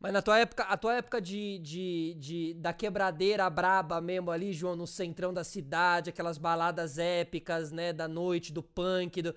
Mas 0.00 0.12
na 0.12 0.22
tua 0.22 0.38
época, 0.38 0.62
a 0.62 0.76
tua 0.76 0.96
época 0.96 1.20
de, 1.20 1.58
de, 1.58 2.14
de, 2.18 2.54
da 2.54 2.72
quebradeira 2.72 3.48
braba 3.50 4.00
mesmo 4.00 4.30
ali, 4.30 4.52
João, 4.52 4.76
no 4.76 4.86
centrão 4.86 5.34
da 5.34 5.42
cidade, 5.42 6.10
aquelas 6.10 6.38
baladas 6.38 6.98
épicas, 6.98 7.72
né, 7.72 7.92
da 7.92 8.06
noite, 8.06 8.52
do 8.52 8.62
punk, 8.62 9.22
do... 9.22 9.34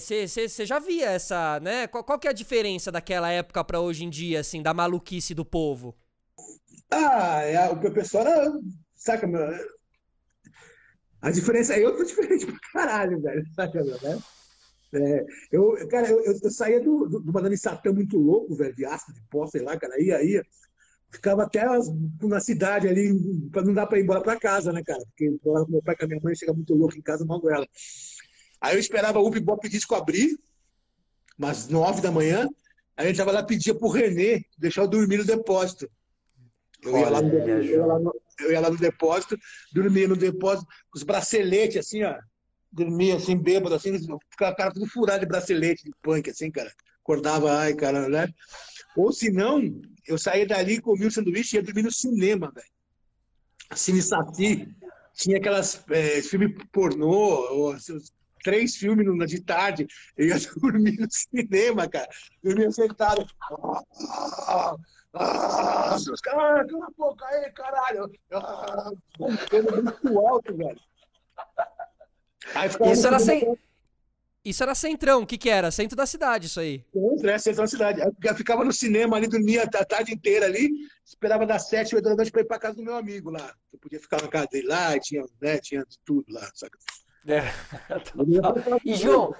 Você 0.00 0.24
é, 0.24 0.66
já 0.66 0.78
via 0.78 1.10
essa, 1.10 1.60
né? 1.60 1.86
Qual, 1.86 2.02
qual 2.02 2.18
que 2.18 2.26
é 2.26 2.30
a 2.30 2.34
diferença 2.34 2.90
daquela 2.90 3.30
época 3.30 3.62
para 3.62 3.80
hoje 3.80 4.04
em 4.04 4.10
dia, 4.10 4.40
assim, 4.40 4.62
da 4.62 4.72
maluquice 4.72 5.34
do 5.34 5.44
povo? 5.44 5.94
Ah, 6.90 7.42
é, 7.42 7.68
o 7.68 7.92
pessoal 7.92 8.26
era, 8.26 8.50
saca, 8.94 9.26
meu, 9.26 9.40
a 11.22 11.30
diferença 11.30 11.74
é 11.74 11.84
eu 11.84 11.96
tô 11.96 12.02
diferente 12.02 12.46
pra 12.46 12.58
caralho, 12.72 13.20
velho. 13.20 13.44
Sabe, 13.54 13.82
né? 13.82 14.18
É, 14.92 15.24
eu, 15.52 15.88
cara, 15.88 16.08
eu, 16.08 16.20
eu 16.20 16.50
saía 16.50 16.80
do, 16.80 17.06
do, 17.06 17.20
do 17.20 17.32
Madame 17.32 17.56
Satã 17.56 17.92
muito 17.92 18.18
louco, 18.18 18.56
velho, 18.56 18.74
de 18.74 18.84
ácido, 18.84 19.14
de 19.14 19.22
pó, 19.30 19.46
sei 19.46 19.62
lá, 19.62 19.76
cara, 19.78 20.00
ia, 20.00 20.22
ia. 20.22 20.44
Ficava 21.10 21.42
até 21.44 21.60
as, 21.60 21.88
na 22.22 22.40
cidade 22.40 22.88
ali, 22.88 23.12
pra 23.50 23.62
não 23.62 23.74
dar 23.74 23.86
pra 23.86 23.98
ir 23.98 24.02
embora 24.02 24.20
pra 24.20 24.38
casa, 24.38 24.72
né, 24.72 24.82
cara? 24.84 25.02
Porque 25.06 25.36
com 25.42 25.66
meu 25.68 25.82
pai 25.82 25.96
com 25.96 26.04
a 26.04 26.08
minha 26.08 26.20
mãe, 26.22 26.34
chega 26.34 26.52
muito 26.52 26.74
louco 26.74 26.96
em 26.96 27.02
casa, 27.02 27.24
mando 27.24 27.50
ela. 27.50 27.66
Aí 28.60 28.74
eu 28.74 28.80
esperava 28.80 29.18
o 29.18 29.26
Up 29.26 29.38
Bop 29.40 29.68
Disco 29.68 29.94
abrir, 29.94 30.38
umas 31.38 31.68
nove 31.68 32.00
da 32.00 32.12
manhã, 32.12 32.48
aí 32.96 33.06
a 33.06 33.08
gente 33.08 33.16
tava 33.16 33.32
lá 33.32 33.42
pedia 33.42 33.74
pro 33.74 33.88
Renê 33.88 34.44
deixar 34.58 34.82
eu 34.82 34.88
dormir 34.88 35.18
no 35.18 35.24
depósito. 35.24 35.90
Eu 36.82 36.96
ia, 36.96 37.10
lá 37.10 37.22
no, 37.22 37.28
eu, 37.34 37.62
ia 37.62 37.86
lá 37.86 37.98
no, 37.98 38.20
eu 38.40 38.52
ia 38.52 38.60
lá 38.60 38.70
no 38.70 38.76
depósito, 38.76 39.38
dormia 39.72 40.08
no 40.08 40.16
depósito, 40.16 40.66
com 40.90 40.98
os 40.98 41.02
braceletes, 41.02 41.76
assim, 41.76 42.02
ó. 42.02 42.16
Dormia 42.72 43.16
assim, 43.16 43.36
bêbado, 43.36 43.74
assim, 43.74 43.98
ficava 44.30 44.54
cara 44.54 44.72
tudo 44.72 44.86
furado 44.86 45.20
de 45.20 45.26
bracelete, 45.26 45.84
de 45.84 45.92
punk, 46.02 46.30
assim, 46.30 46.50
cara. 46.50 46.72
Acordava, 47.02 47.52
ai, 47.58 47.74
cara, 47.74 48.08
né? 48.08 48.28
Ou 48.96 49.12
se 49.12 49.30
não, 49.30 49.60
eu 50.06 50.18
saía 50.18 50.46
dali, 50.46 50.80
comia 50.80 51.08
o 51.08 51.10
sanduíche 51.10 51.56
e 51.56 51.58
ia 51.58 51.62
dormir 51.62 51.82
no 51.82 51.92
cinema, 51.92 52.52
velho. 52.54 52.66
Cine 53.74 54.02
Sati, 54.02 54.68
tinha 55.14 55.38
aquelas 55.38 55.84
é, 55.90 56.22
filmes 56.22 56.52
pornô, 56.72 57.08
ou, 57.52 57.72
assim, 57.72 57.98
três 58.42 58.76
filmes 58.76 59.06
de 59.28 59.42
tarde, 59.42 59.86
eu 60.16 60.28
ia 60.28 60.36
dormir 60.60 60.98
no 60.98 61.08
cinema, 61.10 61.88
cara. 61.88 62.08
Dormia 62.42 62.70
sentado. 62.70 63.26
Ah, 65.12 65.96
os 65.96 66.20
caras, 66.20 66.70
cala 66.70 66.86
a 66.86 66.90
boca 66.96 67.26
aí, 67.26 67.52
caralho. 67.52 68.10
Ah, 68.32 68.90
muito 69.18 70.18
alto, 70.20 70.56
velho. 70.56 70.80
Isso 72.92 73.06
era 73.06 73.18
sem. 73.18 73.56
Isso 74.42 74.62
era 74.62 74.74
centrão, 74.74 75.22
o 75.22 75.26
que 75.26 75.36
que 75.36 75.50
era? 75.50 75.70
Centro 75.70 75.94
da 75.94 76.06
cidade, 76.06 76.46
isso 76.46 76.60
aí. 76.60 76.82
Centro, 76.92 77.30
é, 77.30 77.38
centro 77.38 77.60
da 77.60 77.66
cidade. 77.66 78.00
Eu 78.00 78.34
ficava 78.34 78.64
no 78.64 78.72
cinema 78.72 79.16
ali, 79.16 79.28
dormia 79.28 79.64
a 79.64 79.84
tarde 79.84 80.14
inteira 80.14 80.46
ali, 80.46 80.70
esperava 81.04 81.44
das 81.44 81.68
sete, 81.68 81.94
oito 81.94 82.04
da 82.04 82.16
noite 82.16 82.32
pra 82.32 82.40
ir 82.40 82.46
pra 82.46 82.58
casa 82.58 82.76
do 82.76 82.82
meu 82.82 82.96
amigo 82.96 83.30
lá. 83.30 83.54
Eu 83.70 83.78
podia 83.78 84.00
ficar 84.00 84.22
na 84.22 84.28
casa 84.28 84.46
dele 84.50 84.66
lá, 84.66 84.96
e 84.96 85.00
tinha, 85.00 85.24
né, 85.42 85.58
tinha 85.58 85.84
tudo 86.06 86.24
lá, 86.32 86.50
saca? 86.54 86.78
É. 87.26 87.42
e, 88.82 88.94
João, 88.94 89.34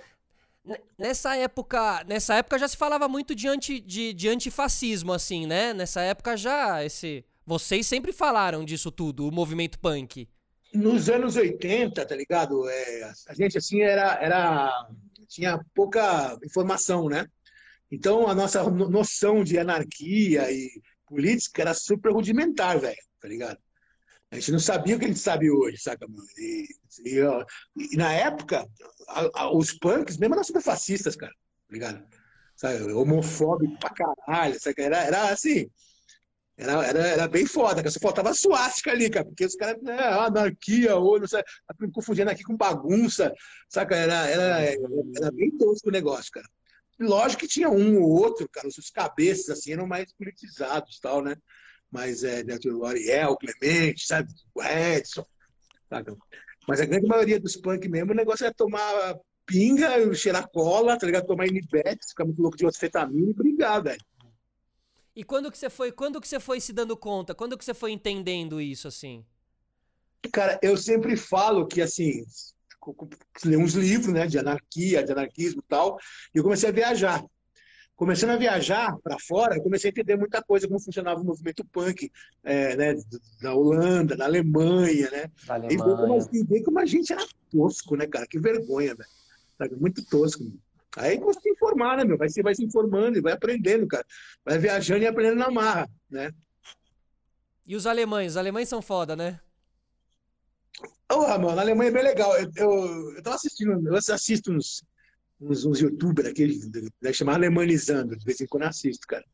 Nessa 0.99 1.35
época, 1.37 2.05
nessa 2.05 2.35
época 2.35 2.59
já 2.59 2.69
se 2.69 2.77
falava 2.77 3.09
muito 3.09 3.35
de, 3.35 3.49
anti, 3.49 3.81
de, 3.81 4.13
de 4.13 4.29
antifascismo, 4.29 5.13
assim, 5.13 5.47
né? 5.47 5.73
Nessa 5.73 6.03
época 6.03 6.37
já 6.37 6.85
esse. 6.85 7.25
Vocês 7.47 7.87
sempre 7.87 8.13
falaram 8.13 8.65
disso 8.65 8.93
tudo, 8.93 9.27
o 9.27 9.33
movimento 9.33 9.79
punk. 9.79 10.29
Nos 10.73 11.09
anos 11.09 11.37
80, 11.37 12.07
tá 12.07 12.15
ligado? 12.15 12.69
É, 12.69 13.13
a 13.29 13.35
gente, 13.35 13.59
assim, 13.59 13.81
era, 13.81 14.15
era. 14.23 14.89
tinha 15.29 15.61
pouca 15.75 16.39
informação, 16.45 17.09
né? 17.09 17.27
Então 17.91 18.29
a 18.29 18.35
nossa 18.35 18.63
noção 18.71 19.43
de 19.43 19.59
anarquia 19.59 20.51
e 20.51 20.71
política 21.07 21.63
era 21.63 21.75
super 21.75 22.13
rudimentar, 22.13 22.79
velho, 22.79 22.97
tá 23.21 23.27
ligado? 23.27 23.59
A 24.31 24.37
gente 24.37 24.53
não 24.53 24.61
sabia 24.61 24.95
o 24.95 24.99
que 24.99 25.07
a 25.07 25.09
gente 25.09 25.19
sabe 25.19 25.51
hoje, 25.51 25.79
saca, 25.79 26.07
mano? 26.07 26.23
E, 26.39 26.69
e, 27.05 27.19
e 27.93 27.97
na 27.97 28.13
época, 28.13 28.65
a, 29.09 29.43
a, 29.43 29.53
os 29.53 29.73
punks 29.73 30.19
mesmo 30.19 30.35
eram 30.37 30.45
super 30.45 30.63
fascistas, 30.63 31.17
cara, 31.17 31.33
tá 31.33 31.73
ligado? 31.73 32.07
Sabe, 32.55 32.93
homofóbico 32.93 33.77
pra 33.81 33.91
caralho, 33.91 34.61
sabe? 34.61 34.83
Era, 34.83 34.99
era 34.99 35.31
assim, 35.31 35.69
era, 36.61 36.87
era, 36.87 37.07
era 37.07 37.29
bem 37.29 37.47
foda, 37.47 37.77
cara. 37.77 37.91
Só 37.91 38.01
faltava 38.01 38.35
suástica 38.35 38.91
ali, 38.91 39.09
cara, 39.11 39.25
porque 39.25 39.45
os 39.45 39.55
caras, 39.55 39.81
né, 39.83 39.99
anarquia, 39.99 40.91
não 40.91 41.27
sei, 41.27 41.43
tá 41.43 41.75
confundindo 41.93 42.31
aqui 42.31 42.43
com 42.43 42.57
bagunça, 42.57 43.33
saca? 43.69 43.97
Era, 43.97 44.29
era, 44.29 44.65
era 45.17 45.31
bem 45.33 45.51
tosco 45.57 45.89
o 45.89 45.93
negócio, 45.93 46.31
cara. 46.33 46.47
Lógico 46.99 47.41
que 47.41 47.49
tinha 47.49 47.71
um 47.71 48.01
ou 48.01 48.11
outro, 48.11 48.49
cara, 48.53 48.69
os 48.69 48.91
cabeças 48.91 49.51
assim 49.51 49.73
eram 49.73 49.87
mais 49.87 50.13
politizados 50.13 51.01
tal, 51.01 51.23
né? 51.23 51.35
mas 51.91 52.23
é, 52.23 52.45
né, 52.45 52.57
o 52.67 52.85
Ariel, 52.85 53.33
o 53.33 53.37
Clemente, 53.37 54.07
sabe? 54.07 54.33
O 54.55 54.63
Edson. 54.63 55.27
Sabe? 55.89 56.17
Mas 56.69 56.81
a 56.81 56.87
grande 56.87 57.07
maioria 57.07 57.41
dos 57.41 57.57
punk 57.57 57.89
mesmo, 57.89 58.13
o 58.13 58.15
negócio 58.15 58.47
é 58.47 58.53
tomar 58.53 59.17
pinga, 59.45 60.15
cheirar 60.15 60.49
cola, 60.49 60.97
tá 60.97 61.07
ligado? 61.07 61.27
Tomar 61.27 61.49
Inibex, 61.49 62.11
ficar 62.11 62.25
muito 62.25 62.41
louco 62.41 62.57
de 62.57 62.65
anfetamina 62.65 63.31
e 63.31 63.35
brigar, 63.35 63.83
velho. 63.83 64.01
E 65.15 65.25
quando 65.25 65.51
que 65.51 65.59
você 65.59 65.69
foi, 65.69 65.91
quando 65.91 66.21
que 66.21 66.29
você 66.29 66.39
foi 66.39 66.61
se 66.61 66.73
dando 66.73 66.97
conta? 66.97 67.35
Quando 67.35 67.59
que 67.59 67.65
você 67.65 67.75
foi 67.75 67.93
entendendo 67.93 68.61
isso 68.61 68.89
assim? 68.89 69.25
Cara, 70.33 70.59
eu 70.63 70.77
sempre 70.77 71.17
falo 71.17 71.67
que 71.67 71.81
assim, 71.81 72.25
ler 73.45 73.57
uns 73.57 73.75
livros, 73.75 74.13
né, 74.13 74.27
de 74.27 74.39
anarquia, 74.39 75.03
de 75.03 75.13
anarquismo 75.13 75.61
e 75.61 75.69
tal, 75.69 75.99
e 76.35 76.39
eu 76.39 76.43
comecei 76.43 76.69
a 76.69 76.73
viajar. 76.73 77.25
Começando 77.97 78.31
a 78.31 78.37
viajar 78.37 78.97
para 79.03 79.19
fora, 79.19 79.61
comecei 79.61 79.91
a 79.91 79.93
entender 79.93 80.17
muita 80.17 80.43
coisa, 80.43 80.67
como 80.67 80.81
funcionava 80.81 81.21
o 81.21 81.25
movimento 81.25 81.63
punk 81.67 82.11
é, 82.43 82.75
né, 82.75 82.95
da 83.43 83.55
Holanda, 83.55 84.17
da 84.17 84.25
Alemanha, 84.25 85.11
né? 85.11 85.31
Da 85.47 85.55
Alemanha. 85.55 85.75
E 85.75 85.77
ver 85.77 85.97
como, 85.97 86.29
e 86.33 86.45
ver 86.45 86.63
como 86.63 86.79
a 86.79 86.87
gente 86.87 87.13
era 87.13 87.27
tosco, 87.51 87.97
né, 87.97 88.07
cara? 88.07 88.27
Que 88.27 88.41
vergonha, 88.41 88.95
velho. 88.95 89.79
Muito 89.79 90.03
tosco. 90.07 90.43
Meu. 90.43 90.53
Aí 90.97 91.19
você 91.19 91.41
se 91.41 91.51
informar, 91.51 91.97
né, 91.97 92.05
meu? 92.05 92.19
Vai, 92.19 92.29
você 92.29 92.43
vai 92.43 92.55
se 92.55 92.65
informando 92.65 93.19
e 93.19 93.21
vai 93.21 93.33
aprendendo, 93.33 93.87
cara. 93.87 94.05
Vai 94.45 94.59
viajando 94.59 95.03
e 95.05 95.07
aprendendo 95.07 95.39
na 95.39 95.51
marra, 95.51 95.89
né? 96.11 96.33
E 97.67 97.77
os 97.77 97.87
alemães? 97.87 98.33
Os 98.33 98.37
alemães 98.37 98.69
são 98.69 98.83
foda, 98.83 99.15
né? 99.15 99.41
Oh, 101.13 101.27
mano, 101.39 101.59
a 101.59 101.61
Alemanha 101.61 101.91
é 101.91 101.93
bem 101.93 102.03
legal. 102.03 102.37
Eu, 102.37 102.51
eu, 102.57 103.15
eu 103.17 103.23
tava 103.23 103.37
assistindo, 103.37 103.87
eu 103.87 103.95
assisto 103.95 104.53
uns, 104.53 104.83
uns, 105.41 105.65
uns 105.65 105.81
youtubers 105.81 106.29
aqui, 106.29 106.61
né, 107.01 107.13
chamar 107.13 107.35
Alemanizando, 107.35 108.17
de 108.17 108.25
vez 108.25 108.41
em 108.41 108.47
quando 108.47 108.65
assisto, 108.65 109.07
cara. 109.07 109.25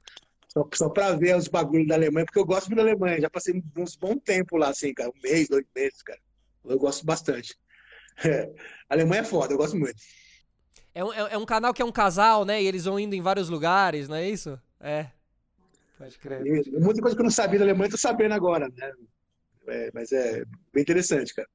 Só, 0.49 0.69
só 0.73 0.89
pra 0.89 1.15
ver 1.15 1.37
os 1.37 1.49
bagulhos 1.49 1.87
da 1.87 1.95
Alemanha, 1.95 2.25
porque 2.25 2.39
eu 2.39 2.47
gosto 2.47 2.69
muito 2.69 2.77
da 2.77 2.83
Alemanha. 2.83 3.21
Já 3.21 3.31
passei 3.31 3.63
uns 3.77 3.97
bom 3.97 4.19
tempo 4.19 4.57
lá, 4.57 4.71
assim, 4.71 4.93
cara. 4.95 5.11
Um 5.11 5.21
mês, 5.23 5.49
dois 5.49 5.67
meses, 5.75 6.03
cara. 6.03 6.19
Eu 6.65 6.79
gosto 6.79 7.05
bastante. 7.05 7.55
É. 8.25 8.51
A 8.89 8.95
Alemanha 8.95 9.21
é 9.21 9.25
foda, 9.25 9.53
eu 9.53 9.59
gosto 9.59 9.77
muito. 9.77 9.97
É 10.97 11.05
um, 11.05 11.13
é, 11.13 11.35
é 11.35 11.37
um 11.37 11.45
canal 11.45 11.75
que 11.75 11.83
é 11.83 11.85
um 11.85 11.93
casal, 11.93 12.47
né? 12.47 12.63
E 12.63 12.67
eles 12.67 12.87
vão 12.87 12.99
indo 12.99 13.15
em 13.15 13.21
vários 13.21 13.51
lugares, 13.51 14.09
não 14.09 14.17
é 14.17 14.27
isso? 14.27 14.59
É. 14.81 15.09
Pode 15.99 16.19
crer. 16.19 16.43
Muita 16.73 17.03
coisa 17.03 17.15
que 17.15 17.21
eu 17.21 17.25
não 17.25 17.31
sabia 17.31 17.59
da 17.59 17.67
Alemanha, 17.67 17.91
tô 17.91 17.99
sabendo 17.99 18.33
agora, 18.33 18.67
né? 18.75 18.93
É, 19.69 19.91
mas 19.93 20.11
é 20.11 20.43
bem 20.73 20.81
interessante, 20.81 21.35
cara. 21.35 21.47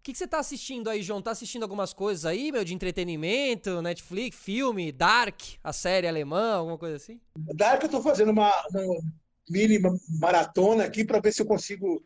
O 0.00 0.02
que, 0.02 0.10
que 0.10 0.18
você 0.18 0.26
tá 0.26 0.40
assistindo 0.40 0.90
aí, 0.90 1.00
João? 1.00 1.22
Tá 1.22 1.30
assistindo 1.30 1.62
algumas 1.62 1.92
coisas 1.92 2.26
aí, 2.26 2.50
meu, 2.50 2.64
de 2.64 2.74
entretenimento, 2.74 3.80
Netflix, 3.80 4.36
filme, 4.36 4.90
Dark, 4.90 5.40
a 5.62 5.72
série 5.72 6.08
alemã, 6.08 6.54
alguma 6.54 6.76
coisa 6.76 6.96
assim? 6.96 7.20
Dark 7.54 7.84
eu 7.84 7.88
tô 7.88 8.02
fazendo 8.02 8.32
uma, 8.32 8.50
uma 8.72 9.00
mini 9.48 9.78
maratona 10.20 10.84
aqui 10.84 11.04
para 11.04 11.20
ver 11.20 11.32
se 11.32 11.42
eu 11.42 11.46
consigo 11.46 12.02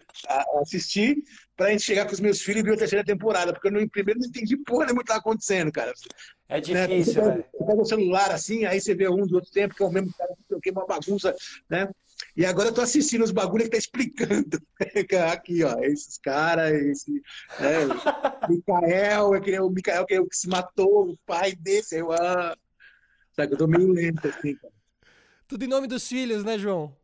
assistir 0.63 1.23
para 1.57 1.67
a 1.67 1.71
gente 1.71 1.83
chegar 1.83 2.07
com 2.07 2.13
os 2.13 2.21
meus 2.21 2.41
filhos 2.41 2.63
e 2.63 2.65
ver 2.65 2.75
a 2.75 2.79
terceira 2.79 3.05
temporada, 3.05 3.53
porque 3.53 3.69
eu 3.69 3.73
no 3.73 3.89
primeiro 3.89 4.21
não 4.21 4.29
entendi 4.29 4.57
porra 4.59 4.87
nenhuma 4.87 5.03
o 5.03 5.05
que 5.05 5.13
tá 5.13 5.19
acontecendo, 5.19 5.73
cara. 5.73 5.93
É 6.49 6.61
difícil, 6.61 7.25
né? 7.25 7.45
Você 7.53 7.65
pega 7.65 7.83
o 7.83 7.85
celular 7.85 8.31
assim, 8.31 8.65
aí 8.65 8.81
você 8.81 8.95
vê 8.95 9.09
um 9.09 9.27
do 9.27 9.37
outro 9.37 9.51
tempo, 9.51 9.75
que 9.75 9.83
é 9.83 9.87
o 9.87 9.91
mesmo 9.91 10.13
cara, 10.17 10.35
que 10.63 10.69
é 10.69 10.73
uma 10.73 10.87
bagunça, 10.87 11.35
né? 11.69 11.89
E 12.37 12.45
agora 12.45 12.69
eu 12.69 12.75
tô 12.75 12.81
assistindo 12.81 13.25
os 13.25 13.31
bagulhos 13.31 13.65
que 13.65 13.73
tá 13.73 13.79
explicando. 13.79 14.61
Aqui, 15.33 15.65
ó, 15.65 15.79
esses 15.81 16.19
caras, 16.19 16.73
esse. 16.73 17.23
É, 17.61 18.49
Mikael, 18.49 19.35
aquele, 19.35 19.61
o 19.61 19.71
Mikael 19.71 20.07
que, 20.07 20.15
é 20.15 20.21
o 20.21 20.27
que 20.27 20.37
se 20.37 20.49
matou, 20.49 21.11
o 21.11 21.19
pai 21.27 21.55
desse. 21.55 21.97
Eu, 21.97 22.13
ah, 22.13 22.57
sabe, 23.33 23.53
eu 23.53 23.59
tô 23.59 23.67
meio 23.67 23.93
lento 23.93 24.27
assim, 24.29 24.55
cara. 24.57 24.73
Tudo 25.49 25.65
em 25.65 25.69
nome 25.69 25.87
dos 25.87 26.07
filhos, 26.09 26.45
né, 26.45 26.59
João? 26.59 26.95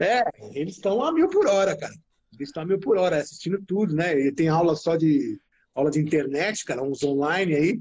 É, 0.00 0.22
eles 0.52 0.76
estão 0.76 1.02
a 1.02 1.12
mil 1.12 1.28
por 1.28 1.46
hora, 1.46 1.76
cara. 1.76 1.94
Eles 2.32 2.48
estão 2.48 2.62
a 2.62 2.66
mil 2.66 2.78
por 2.78 2.96
hora, 2.96 3.18
assistindo 3.18 3.62
tudo, 3.66 3.94
né? 3.94 4.18
E 4.18 4.32
tem 4.32 4.48
aula 4.48 4.76
só 4.76 4.96
de 4.96 5.40
aula 5.74 5.90
de 5.90 6.00
internet, 6.00 6.64
cara, 6.64 6.82
uns 6.82 7.02
online 7.02 7.54
aí. 7.54 7.80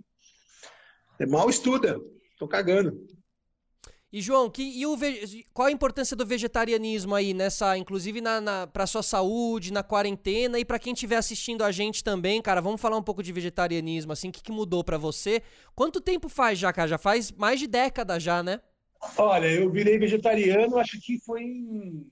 É 1.19 1.25
mal 1.25 1.49
estuda, 1.49 1.99
tô 2.37 2.47
cagando. 2.47 3.07
E 4.11 4.21
João, 4.21 4.49
que, 4.49 4.63
e 4.63 4.85
o, 4.85 4.97
qual 5.53 5.67
a 5.67 5.71
importância 5.71 6.15
do 6.15 6.25
vegetarianismo 6.25 7.13
aí 7.13 7.33
nessa, 7.33 7.77
inclusive 7.77 8.21
na, 8.21 8.39
na 8.39 8.65
para 8.65 8.87
sua 8.87 9.03
saúde, 9.03 9.73
na 9.73 9.83
quarentena 9.83 10.57
e 10.57 10.63
para 10.63 10.79
quem 10.79 10.93
estiver 10.93 11.17
assistindo 11.17 11.61
a 11.61 11.71
gente 11.73 12.03
também, 12.03 12.41
cara, 12.41 12.61
vamos 12.61 12.79
falar 12.79 12.95
um 12.95 13.03
pouco 13.03 13.21
de 13.21 13.33
vegetarianismo, 13.33 14.13
assim, 14.13 14.29
o 14.29 14.31
que, 14.31 14.41
que 14.41 14.51
mudou 14.51 14.81
para 14.81 14.97
você? 14.97 15.43
Quanto 15.75 15.99
tempo 15.99 16.29
faz 16.29 16.57
já, 16.57 16.71
cara? 16.71 16.87
Já 16.87 16.97
faz 16.97 17.31
mais 17.31 17.59
de 17.59 17.67
década 17.67 18.17
já, 18.17 18.41
né? 18.41 18.61
Olha, 19.17 19.47
eu 19.47 19.71
virei 19.71 19.97
vegetariano, 19.97 20.77
acho 20.77 20.99
que 20.99 21.19
foi 21.19 21.43
em, 21.43 22.09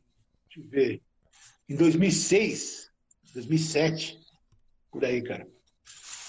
deixa 0.48 0.60
eu 0.60 0.70
ver, 0.70 1.02
em 1.68 1.76
2006, 1.76 2.92
2007, 3.34 4.20
por 4.92 5.04
aí, 5.04 5.22
cara. 5.22 5.48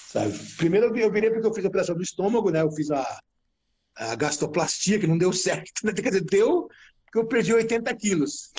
Sabe? 0.09 0.33
Primeiro 0.57 0.97
eu 0.97 1.12
virei 1.12 1.31
porque 1.31 1.47
eu 1.47 1.55
fiz 1.55 1.64
a 1.64 1.69
operação 1.69 1.95
do 1.95 2.03
estômago, 2.03 2.51
né? 2.51 2.62
Eu 2.62 2.73
fiz 2.73 2.90
a 2.90 3.21
a 3.97 4.14
gastroplastia, 4.14 4.99
que 4.99 5.07
não 5.07 5.16
deu 5.16 5.33
certo. 5.33 5.85
Né? 5.85 5.92
Quer 5.92 6.11
dizer, 6.11 6.25
deu 6.25 6.69
que 7.11 7.19
eu 7.19 7.27
perdi 7.27 7.55
80 7.55 7.95
quilos. 7.97 8.53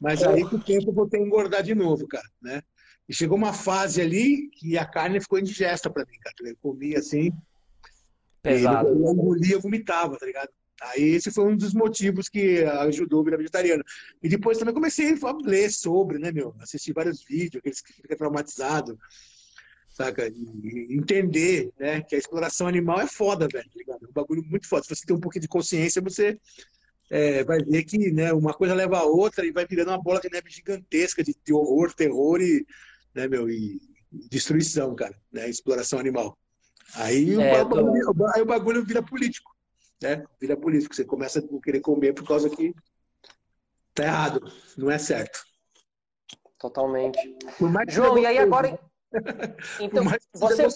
Mas 0.00 0.22
aí, 0.22 0.42
com 0.48 0.56
o 0.56 0.62
tempo, 0.62 0.90
eu 0.90 0.94
voltei 0.94 1.20
a 1.20 1.24
engordar 1.24 1.62
de 1.62 1.74
novo, 1.74 2.06
cara, 2.06 2.28
né? 2.40 2.62
E 3.08 3.14
chegou 3.14 3.36
uma 3.36 3.52
fase 3.52 4.00
ali 4.00 4.48
que 4.50 4.76
a 4.76 4.84
carne 4.84 5.20
ficou 5.20 5.38
indigesta 5.38 5.90
para 5.90 6.04
mim, 6.04 6.18
cara. 6.20 6.34
Eu 6.40 6.56
comia 6.60 6.98
assim, 6.98 7.32
Pesado. 8.42 8.88
eu 8.88 9.12
engolia, 9.12 9.58
vomitava, 9.58 10.18
tá 10.18 10.26
ligado? 10.26 10.50
Aí 10.90 11.14
esse 11.14 11.30
foi 11.30 11.44
um 11.44 11.56
dos 11.56 11.72
motivos 11.72 12.28
que 12.28 12.64
ajudou 12.64 13.20
a 13.20 13.24
virar 13.24 13.36
vegetariano. 13.36 13.84
E 14.22 14.28
depois 14.28 14.58
também 14.58 14.74
comecei 14.74 15.14
a 15.14 15.36
ler 15.44 15.70
sobre, 15.70 16.18
né, 16.18 16.32
meu? 16.32 16.54
Assisti 16.60 16.92
vários 16.92 17.22
vídeos, 17.22 17.56
aqueles 17.56 17.80
que 17.80 17.92
ficam 17.92 18.16
traumatizados 18.16 18.96
saca? 19.92 20.26
E 20.26 20.96
entender, 20.96 21.70
né, 21.78 22.00
que 22.02 22.14
a 22.14 22.18
exploração 22.18 22.66
animal 22.66 23.00
é 23.00 23.06
foda, 23.06 23.46
velho, 23.46 23.68
tá 23.68 23.76
ligado? 23.76 24.06
É 24.06 24.08
um 24.08 24.12
bagulho 24.12 24.42
muito 24.42 24.66
foda. 24.66 24.82
Se 24.82 24.88
você 24.88 25.06
tem 25.06 25.14
um 25.14 25.20
pouquinho 25.20 25.42
de 25.42 25.48
consciência, 25.48 26.02
você 26.02 26.38
é, 27.10 27.44
vai 27.44 27.58
ver 27.58 27.84
que 27.84 28.10
né, 28.10 28.32
uma 28.32 28.54
coisa 28.54 28.74
leva 28.74 28.98
a 28.98 29.04
outra 29.04 29.46
e 29.46 29.52
vai 29.52 29.66
virando 29.66 29.90
uma 29.90 30.02
bola 30.02 30.20
de 30.20 30.30
neve 30.30 30.50
gigantesca 30.50 31.22
de, 31.22 31.36
de 31.44 31.52
horror, 31.52 31.92
terror 31.92 32.40
e, 32.40 32.66
né, 33.14 33.28
meu, 33.28 33.48
e 33.50 33.78
destruição, 34.30 34.94
cara, 34.94 35.14
né? 35.30 35.48
Exploração 35.48 35.98
animal. 35.98 36.38
Aí, 36.94 37.34
é, 37.34 37.62
o 37.62 37.68
bagulho, 37.68 38.14
tô... 38.14 38.26
aí 38.34 38.42
o 38.42 38.46
bagulho 38.46 38.84
vira 38.84 39.02
político, 39.02 39.54
né? 40.02 40.24
Vira 40.40 40.56
político. 40.56 40.94
Você 40.94 41.04
começa 41.04 41.38
a 41.38 41.62
querer 41.62 41.80
comer 41.80 42.12
por 42.12 42.26
causa 42.26 42.50
que 42.50 42.74
tá 43.94 44.04
errado, 44.04 44.52
não 44.76 44.90
é 44.90 44.98
certo. 44.98 45.44
Totalmente. 46.58 47.18
João, 47.88 48.18
e 48.18 48.26
aí 48.26 48.38
agora 48.38 48.78
então, 49.80 50.04
você... 50.34 50.66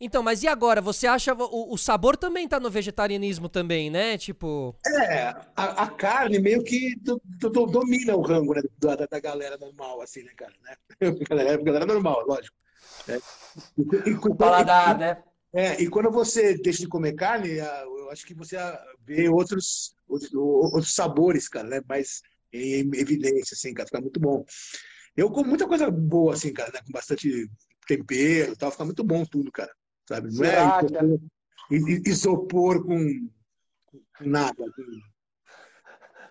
Então, 0.00 0.22
mas 0.22 0.42
e 0.42 0.48
agora? 0.48 0.80
Você 0.80 1.06
acha 1.06 1.34
o, 1.34 1.74
o 1.74 1.76
sabor 1.76 2.16
também 2.16 2.48
tá 2.48 2.58
no 2.58 2.70
vegetarianismo 2.70 3.50
também, 3.50 3.90
né? 3.90 4.16
Tipo. 4.16 4.74
É, 4.86 5.26
a, 5.54 5.82
a 5.82 5.88
carne 5.88 6.38
meio 6.38 6.64
que 6.64 6.96
do, 6.96 7.20
do, 7.22 7.66
domina 7.66 8.16
o 8.16 8.22
rango 8.22 8.54
né, 8.54 8.62
da, 8.78 8.96
da, 8.96 9.20
galera 9.20 9.58
normal, 9.58 10.00
assim, 10.00 10.22
né, 10.22 10.32
cara? 10.34 10.54
Né? 10.62 10.74
Galera, 11.28 11.62
galera 11.62 11.86
normal, 11.86 12.24
lógico. 12.26 12.56
É. 13.08 13.18
E, 13.78 14.10
e, 14.10 14.14
o 14.14 14.34
paladar, 14.34 14.98
né? 14.98 15.22
É, 15.52 15.82
e 15.82 15.88
quando 15.88 16.10
você 16.10 16.56
deixa 16.56 16.80
de 16.80 16.88
comer 16.88 17.14
carne, 17.14 17.56
eu 17.56 18.10
acho 18.10 18.24
que 18.24 18.34
você 18.34 18.56
vê 19.04 19.28
outros, 19.28 19.94
outros, 20.08 20.32
outros 20.32 20.94
sabores, 20.94 21.48
cara, 21.48 21.68
né? 21.68 21.80
Mais 21.88 22.22
em 22.52 22.88
evidência, 22.94 23.54
assim, 23.54 23.74
cara, 23.74 23.86
fica 23.86 24.00
muito 24.00 24.20
bom. 24.20 24.44
Eu 25.16 25.30
como 25.30 25.48
muita 25.48 25.66
coisa 25.66 25.90
boa, 25.90 26.34
assim, 26.34 26.52
cara, 26.52 26.70
né? 26.72 26.80
Com 26.84 26.92
bastante 26.92 27.50
tempero 27.86 28.52
e 28.52 28.56
tal, 28.56 28.70
fica 28.70 28.84
muito 28.84 29.02
bom 29.02 29.24
tudo, 29.24 29.50
cara. 29.50 29.72
Sabe? 30.08 30.32
Não 30.32 30.44
é 30.44 30.54
isopor, 31.70 32.02
isopor 32.06 32.84
com, 32.84 33.28
com 33.86 34.00
nada. 34.20 34.64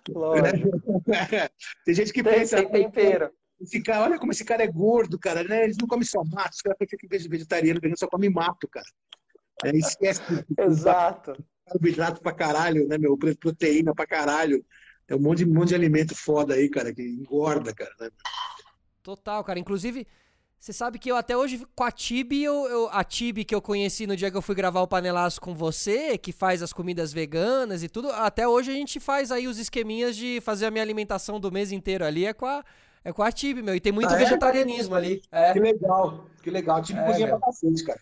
Tem 1.85 1.93
gente 1.93 2.13
que 2.13 2.23
tem, 2.23 2.33
pensa. 2.33 2.57
Tem 2.57 2.71
tempero. 2.71 3.31
Esse 3.61 3.81
cara, 3.83 4.05
olha 4.05 4.17
como 4.17 4.31
esse 4.31 4.45
cara 4.45 4.63
é 4.63 4.67
gordo, 4.67 5.19
cara, 5.19 5.43
né? 5.43 5.65
Eles 5.65 5.77
não 5.77 5.87
comem 5.87 6.05
só 6.05 6.23
mato, 6.23 6.53
os 6.53 6.61
caras 6.61 6.77
que 6.79 7.27
vegetariano, 7.27 7.79
só 7.97 8.07
come 8.07 8.29
mato, 8.29 8.67
cara. 8.69 8.85
É, 9.63 9.75
esquece. 9.75 10.21
Exato. 10.57 11.33
Carboidrato 11.65 12.21
pra 12.21 12.31
caralho, 12.31 12.87
né, 12.87 12.97
meu? 12.97 13.17
Proteína 13.17 13.93
pra 13.93 14.07
caralho. 14.07 14.63
É 15.07 15.15
um 15.15 15.19
monte 15.19 15.39
de, 15.39 15.45
um 15.45 15.53
monte 15.53 15.69
de 15.69 15.75
alimento 15.75 16.15
foda 16.15 16.53
aí, 16.53 16.69
cara, 16.69 16.93
que 16.93 17.01
engorda, 17.01 17.73
cara. 17.73 17.91
Né? 17.99 18.09
Total, 19.01 19.43
cara. 19.43 19.59
Inclusive, 19.59 20.05
você 20.59 20.73
sabe 20.73 20.99
que 20.99 21.09
eu 21.09 21.15
até 21.15 21.37
hoje, 21.37 21.65
com 21.73 21.83
a 21.83 21.91
Tibi, 21.91 22.43
eu, 22.43 22.67
eu, 22.67 22.89
a 22.91 23.03
Tibi 23.03 23.45
que 23.45 23.55
eu 23.55 23.61
conheci 23.61 24.05
no 24.05 24.15
dia 24.15 24.29
que 24.29 24.35
eu 24.35 24.41
fui 24.41 24.53
gravar 24.53 24.81
o 24.81 24.87
panelaço 24.87 25.39
com 25.39 25.55
você, 25.55 26.17
que 26.17 26.33
faz 26.33 26.61
as 26.61 26.73
comidas 26.73 27.13
veganas 27.13 27.81
e 27.81 27.87
tudo, 27.87 28.11
até 28.11 28.45
hoje 28.45 28.69
a 28.69 28.73
gente 28.73 28.99
faz 28.99 29.31
aí 29.31 29.47
os 29.47 29.57
esqueminhas 29.57 30.17
de 30.17 30.41
fazer 30.41 30.65
a 30.65 30.71
minha 30.71 30.83
alimentação 30.83 31.39
do 31.39 31.49
mês 31.49 31.71
inteiro 31.71 32.03
ali, 32.03 32.25
é 32.25 32.33
com 32.33 32.45
a, 32.45 32.63
é 33.05 33.13
com 33.13 33.23
a 33.23 33.31
Tibi, 33.31 33.63
meu. 33.63 33.73
E 33.73 33.79
tem 33.79 33.93
muito 33.93 34.11
ah, 34.11 34.15
é? 34.15 34.19
vegetarianismo 34.19 34.95
é? 34.95 34.97
ali. 34.97 35.21
É. 35.31 35.53
Que 35.53 35.59
legal, 35.59 36.25
que 36.43 36.49
legal. 36.49 36.77
A 36.77 36.81
Tibi 36.81 36.99
é, 36.99 37.05
cozinha 37.05 37.27
meu. 37.27 37.39
pra 37.39 37.47
cacete, 37.47 37.83
cara. 37.85 37.99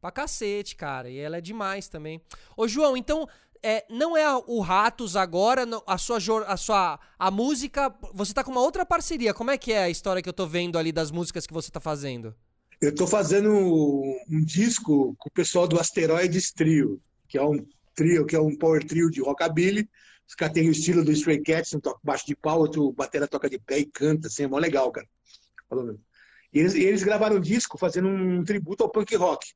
Pra 0.00 0.10
cacete, 0.10 0.76
cara. 0.76 1.10
E 1.10 1.18
ela 1.18 1.38
é 1.38 1.40
demais 1.40 1.88
também. 1.88 2.20
Ô, 2.56 2.68
João, 2.68 2.96
então, 2.96 3.28
é, 3.62 3.84
não 3.90 4.16
é 4.16 4.26
o 4.46 4.60
Ratos 4.60 5.16
agora, 5.16 5.66
a 5.86 5.98
sua, 5.98 6.18
a 6.46 6.56
sua 6.56 7.00
a 7.18 7.30
música, 7.30 7.92
você 8.14 8.32
tá 8.32 8.44
com 8.44 8.50
uma 8.50 8.60
outra 8.60 8.86
parceria. 8.86 9.34
Como 9.34 9.50
é 9.50 9.58
que 9.58 9.72
é 9.72 9.84
a 9.84 9.90
história 9.90 10.22
que 10.22 10.28
eu 10.28 10.32
tô 10.32 10.46
vendo 10.46 10.78
ali 10.78 10.92
das 10.92 11.10
músicas 11.10 11.46
que 11.46 11.52
você 11.52 11.70
tá 11.70 11.80
fazendo? 11.80 12.34
Eu 12.80 12.94
tô 12.94 13.06
fazendo 13.08 13.50
um 13.50 14.44
disco 14.44 15.16
com 15.18 15.28
o 15.28 15.32
pessoal 15.32 15.66
do 15.66 15.80
Asteroides 15.80 16.52
Trio, 16.52 17.00
que 17.26 17.36
é 17.36 17.42
um 17.42 17.66
trio, 17.94 18.24
que 18.24 18.36
é 18.36 18.40
um 18.40 18.56
power 18.56 18.84
trio 18.86 19.10
de 19.10 19.20
rockabilly. 19.20 19.88
Os 20.28 20.34
caras 20.34 20.54
têm 20.54 20.68
o 20.68 20.72
estilo 20.72 21.04
do 21.04 21.10
Stray 21.10 21.42
Cats, 21.42 21.74
um 21.74 21.80
toca 21.80 21.98
baixo 22.04 22.26
de 22.26 22.36
pau, 22.36 22.60
outro 22.60 22.92
batera 22.92 23.26
toca 23.26 23.50
de 23.50 23.58
pé 23.58 23.78
e 23.80 23.86
canta, 23.86 24.28
assim, 24.28 24.44
é 24.44 24.46
mó 24.46 24.58
legal, 24.58 24.92
cara. 24.92 25.08
E 26.52 26.60
eles, 26.60 26.74
eles 26.74 27.02
gravaram 27.02 27.36
um 27.36 27.40
disco 27.40 27.76
fazendo 27.76 28.08
um 28.08 28.44
tributo 28.44 28.84
ao 28.84 28.90
punk 28.90 29.16
rock. 29.16 29.52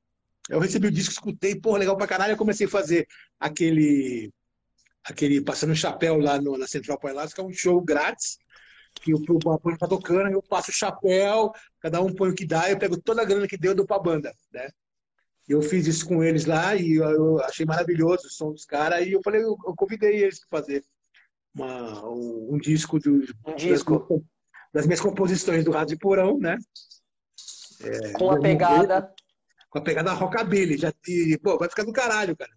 Eu 0.49 0.59
recebi 0.59 0.89
o 0.89 0.91
disco, 0.91 1.13
escutei, 1.13 1.59
porra, 1.59 1.79
legal 1.79 1.97
pra 1.97 2.07
caralho. 2.07 2.33
Eu 2.33 2.37
comecei 2.39 2.67
a 2.67 2.71
fazer 2.71 3.07
aquele, 3.39 4.31
aquele 5.05 5.41
passando 5.41 5.71
o 5.71 5.77
chapéu 5.77 6.19
lá 6.19 6.41
no, 6.41 6.57
na 6.59 6.67
Central 6.67 6.99
Pailados, 6.99 7.33
que 7.33 7.41
é 7.41 7.45
um 7.45 7.53
show 7.53 7.81
grátis. 7.81 8.39
Que 8.95 9.15
o 9.15 9.51
apoio 9.51 9.79
tá 9.79 9.89
tocando, 9.89 10.31
eu 10.31 10.43
passo 10.43 10.71
o 10.71 10.75
chapéu, 10.75 11.51
cada 11.81 12.03
um 12.03 12.15
põe 12.15 12.29
o 12.29 12.35
que 12.35 12.47
dá, 12.47 12.71
eu 12.71 12.79
pego 12.79 13.01
toda 13.01 13.23
a 13.23 13.25
grana 13.25 13.49
que 13.49 13.57
deu, 13.57 13.71
eu 13.71 13.75
dou 13.75 13.87
pra 13.87 13.99
banda, 13.99 14.31
né? 14.53 14.69
Eu 15.49 15.63
fiz 15.63 15.87
isso 15.87 16.07
com 16.07 16.23
eles 16.23 16.45
lá 16.45 16.77
e 16.77 16.97
eu 16.97 17.41
achei 17.41 17.65
maravilhoso 17.65 18.27
o 18.27 18.31
som 18.31 18.53
dos 18.53 18.67
caras. 18.67 19.07
E 19.07 19.13
eu 19.13 19.23
falei, 19.25 19.43
eu, 19.43 19.57
eu 19.67 19.75
convidei 19.75 20.23
eles 20.23 20.41
para 20.41 20.61
fazer 20.61 20.85
uma, 21.55 22.07
um, 22.07 22.55
um, 22.55 22.59
disco, 22.59 22.99
do, 22.99 23.25
um 23.47 23.55
disco. 23.57 24.07
Das, 24.09 24.21
das, 24.75 24.87
minhas 24.87 25.01
composições 25.01 25.65
do 25.65 25.71
Rádio 25.71 25.99
Porão, 25.99 26.39
né? 26.39 26.59
É, 27.81 28.13
com 28.13 28.31
a 28.31 28.39
pegada 28.39 29.11
com 29.73 29.79
a 29.79 29.83
pegada 29.83 30.13
rockabilly. 30.13 30.77
Já, 30.77 30.93
e, 31.09 31.39
pô, 31.39 31.59
vai 31.59 31.69
ficar 31.69 31.85
do 31.85 31.93
caralho, 31.93 32.37
cara. 32.37 32.53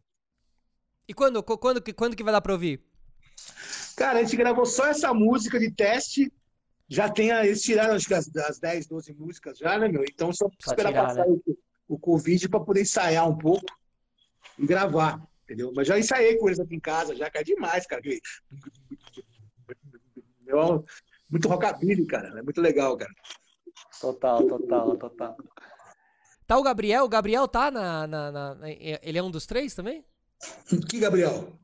E 1.08 1.13
quando, 1.13 1.41
quando, 1.41 1.82
quando 1.93 2.15
que 2.15 2.23
vai 2.23 2.34
dar 2.34 2.41
pra 2.41 2.54
ouvir? 2.54 2.84
Cara, 3.95 4.19
a 4.19 4.23
gente 4.23 4.36
gravou 4.36 4.65
só 4.65 4.88
essa 4.88 5.13
música 5.13 5.58
de 5.58 5.71
teste. 5.71 6.32
Já 6.89 7.10
tem. 7.10 7.32
A, 7.32 7.45
eles 7.45 7.62
tiraram 7.62 7.95
acho 7.95 8.06
que 8.06 8.13
as, 8.13 8.28
as 8.36 8.60
10, 8.60 8.88
12 8.88 9.13
músicas 9.13 9.58
já, 9.58 9.80
né, 9.80 9.88
meu? 9.88 10.04
Então 10.04 10.34
só, 10.34 10.49
só 10.60 10.71
esperar 10.71 10.89
tirar, 10.89 11.08
passar 11.08 11.25
né? 11.25 11.38
o, 11.47 11.58
o 11.95 11.97
Covid 11.97 12.49
pra 12.49 12.60
poder 12.60 12.82
ensaiar 12.82 13.28
um 13.30 13.38
pouco 13.38 13.65
e 14.60 14.65
gravar, 14.65 15.25
entendeu? 15.43 15.71
Mas 15.73 15.88
já 15.88 15.97
ensaiei 15.97 16.38
com 16.38 16.47
eles 16.47 16.60
aqui 16.60 16.75
em 16.75 16.80
casa, 16.80 17.15
já, 17.15 17.30
que 17.30 17.38
é 17.38 17.43
demais, 17.43 17.88
cara. 17.88 18.01
Meu, 20.41 20.86
muito 21.30 21.47
rockabilly, 21.47 22.06
cara. 22.06 22.38
É 22.38 22.41
muito 22.41 22.62
legal, 22.62 22.97
cara. 22.97 23.12
Total, 24.01 24.45
total, 24.45 24.97
total. 24.97 25.38
Tá 26.48 26.58
o 26.58 26.64
Gabriel? 26.64 27.06
O 27.06 27.10
Gabriel 27.10 27.48
tá 27.48 27.72
na, 27.72 28.06
na, 28.06 28.32
na, 28.32 28.58
Ele 28.70 29.18
é 29.18 29.24
um 29.24 29.32
dos 29.32 29.46
três 29.46 29.74
também? 29.74 30.06
Que 30.90 31.00
Gabriel? 31.00 31.58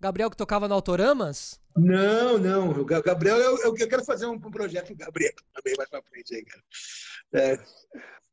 Gabriel 0.00 0.30
que 0.30 0.36
tocava 0.36 0.68
no 0.68 0.74
Autoramas? 0.74 1.60
Não, 1.76 2.38
não. 2.38 2.70
O 2.70 2.84
Gabriel, 2.84 3.36
eu, 3.36 3.58
eu 3.58 3.88
quero 3.88 4.04
fazer 4.04 4.26
um, 4.26 4.32
um 4.32 4.50
projeto 4.50 4.88
com 4.88 4.94
o 4.94 4.96
Gabriel 4.96 5.32
também 5.54 5.74
mais 5.76 5.90
pra 5.90 6.02
frente 6.02 6.34
aí, 6.34 6.44
cara. 6.44 6.62
É. 7.32 7.58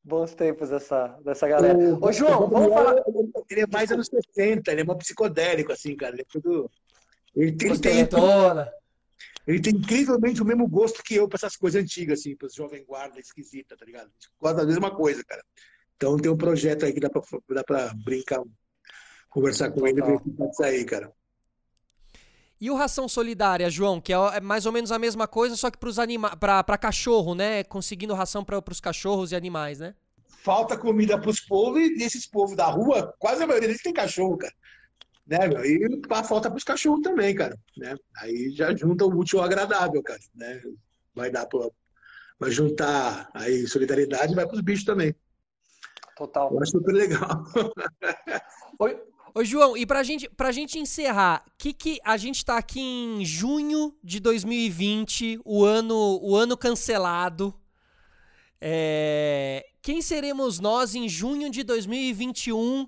Bons 0.04 0.34
tempos 0.34 0.70
dessa, 0.70 1.08
dessa 1.26 1.48
galera. 1.48 1.78
O, 1.78 2.06
Ô, 2.06 2.12
João, 2.14 2.48
vamos 2.48 2.74
falar. 2.74 3.04
Ele 3.50 3.62
é 3.62 3.68
mais 3.68 3.92
anos 3.92 4.08
60, 4.08 4.72
ele 4.72 4.82
é 4.82 4.84
mais 4.84 5.00
psicodélico, 5.00 5.72
assim, 5.74 5.96
cara. 5.98 6.14
Ele 6.14 6.22
é 6.22 6.26
tudo. 6.30 6.72
Ele, 7.36 7.58
ele 7.60 7.80
tem. 7.80 8.08
Ele 9.48 9.62
tem 9.62 9.74
incrivelmente 9.74 10.42
o 10.42 10.46
mesmo 10.46 10.68
gosto 10.68 11.02
que 11.02 11.16
eu 11.16 11.28
para 11.28 11.38
essas 11.38 11.56
coisas 11.56 11.82
antigas, 11.82 12.20
assim, 12.20 12.36
para 12.36 12.48
os 12.48 12.54
jovem 12.54 12.84
guarda 12.84 13.18
esquisita, 13.18 13.78
tá 13.78 13.86
ligado? 13.86 14.08
A 14.08 14.44
gosta 14.44 14.58
da 14.58 14.66
mesma 14.66 14.94
coisa, 14.94 15.24
cara. 15.24 15.42
Então 15.96 16.18
tem 16.18 16.30
um 16.30 16.38
projeto 16.38 16.86
aí 16.86 16.92
que 16.92 17.00
dá 17.00 17.10
para 17.10 17.94
brincar, 18.04 18.42
conversar 19.30 19.72
com 19.72 19.88
ele 19.88 20.02
e 20.02 20.04
ver 20.04 20.16
o 20.16 20.20
que 20.20 20.30
pode 20.32 20.56
sair, 20.56 20.84
cara. 20.84 21.12
E 22.60 22.70
o 22.70 22.76
Ração 22.76 23.08
Solidária, 23.08 23.70
João, 23.70 24.02
que 24.02 24.12
é, 24.12 24.18
é 24.34 24.42
mais 24.42 24.66
ou 24.66 24.72
menos 24.72 24.92
a 24.92 25.00
mesma 25.00 25.28
coisa, 25.28 25.56
só 25.56 25.72
que 25.72 25.78
para 25.78 26.04
anima 26.04 26.36
para 26.36 26.78
cachorro, 26.78 27.34
né? 27.34 27.64
Conseguindo 27.64 28.14
ração 28.14 28.44
para 28.44 28.62
os 28.70 28.82
cachorros 28.82 29.32
e 29.32 29.36
animais, 29.36 29.80
né? 29.80 29.96
Falta 30.44 30.78
comida 30.78 31.20
para 31.20 31.30
os 31.30 31.40
povos 31.40 31.82
e 31.82 32.04
esses 32.04 32.26
povos 32.26 32.56
da 32.56 32.66
rua, 32.66 33.14
quase 33.18 33.44
a 33.44 33.48
maioria 33.48 33.70
deles 33.70 33.82
tem 33.82 33.94
cachorro, 33.94 34.38
cara. 34.38 34.54
Né, 35.28 35.48
meu? 35.48 35.64
E 35.66 36.02
falta 36.24 36.50
para 36.50 36.58
os 36.58 36.64
cachorros 36.64 37.02
também, 37.02 37.36
cara. 37.36 37.60
Né? 37.76 37.96
Aí 38.18 38.50
já 38.52 38.74
junta 38.74 39.06
o 39.06 39.14
útil 39.14 39.40
ao 39.40 39.46
agradável, 39.46 40.02
cara. 40.02 40.20
Né? 40.34 40.62
Vai 41.14 41.30
dar 41.30 41.46
para 41.46 41.70
vai 42.40 42.52
juntar 42.52 43.30
aí 43.34 43.68
solidariedade 43.68 44.32
e 44.32 44.36
vai 44.36 44.46
para 44.46 44.56
os 44.56 44.62
bichos 44.62 44.86
também. 44.86 45.14
Total. 46.16 46.52
Eu 46.52 46.62
acho 46.62 46.72
super 46.72 46.94
legal. 46.94 47.44
Oi, 48.80 49.02
Ô, 49.34 49.44
João, 49.44 49.78
e 49.78 49.86
pra 49.86 50.02
gente, 50.02 50.28
pra 50.30 50.52
gente 50.52 50.80
encerrar, 50.80 51.46
que 51.60 51.72
que 51.72 52.00
a 52.04 52.18
gente 52.18 52.44
tá 52.44 52.58
aqui 52.58 52.80
em 52.80 53.24
junho 53.24 53.96
de 54.04 54.20
2020, 54.20 55.42
o 55.46 55.64
ano, 55.64 56.20
o 56.24 56.36
ano 56.36 56.58
cancelado. 56.58 57.54
É, 58.60 59.64
quem 59.80 60.02
seremos 60.02 60.60
nós 60.60 60.96
em 60.96 61.08
junho 61.08 61.52
de 61.52 61.62
2021, 61.64 62.88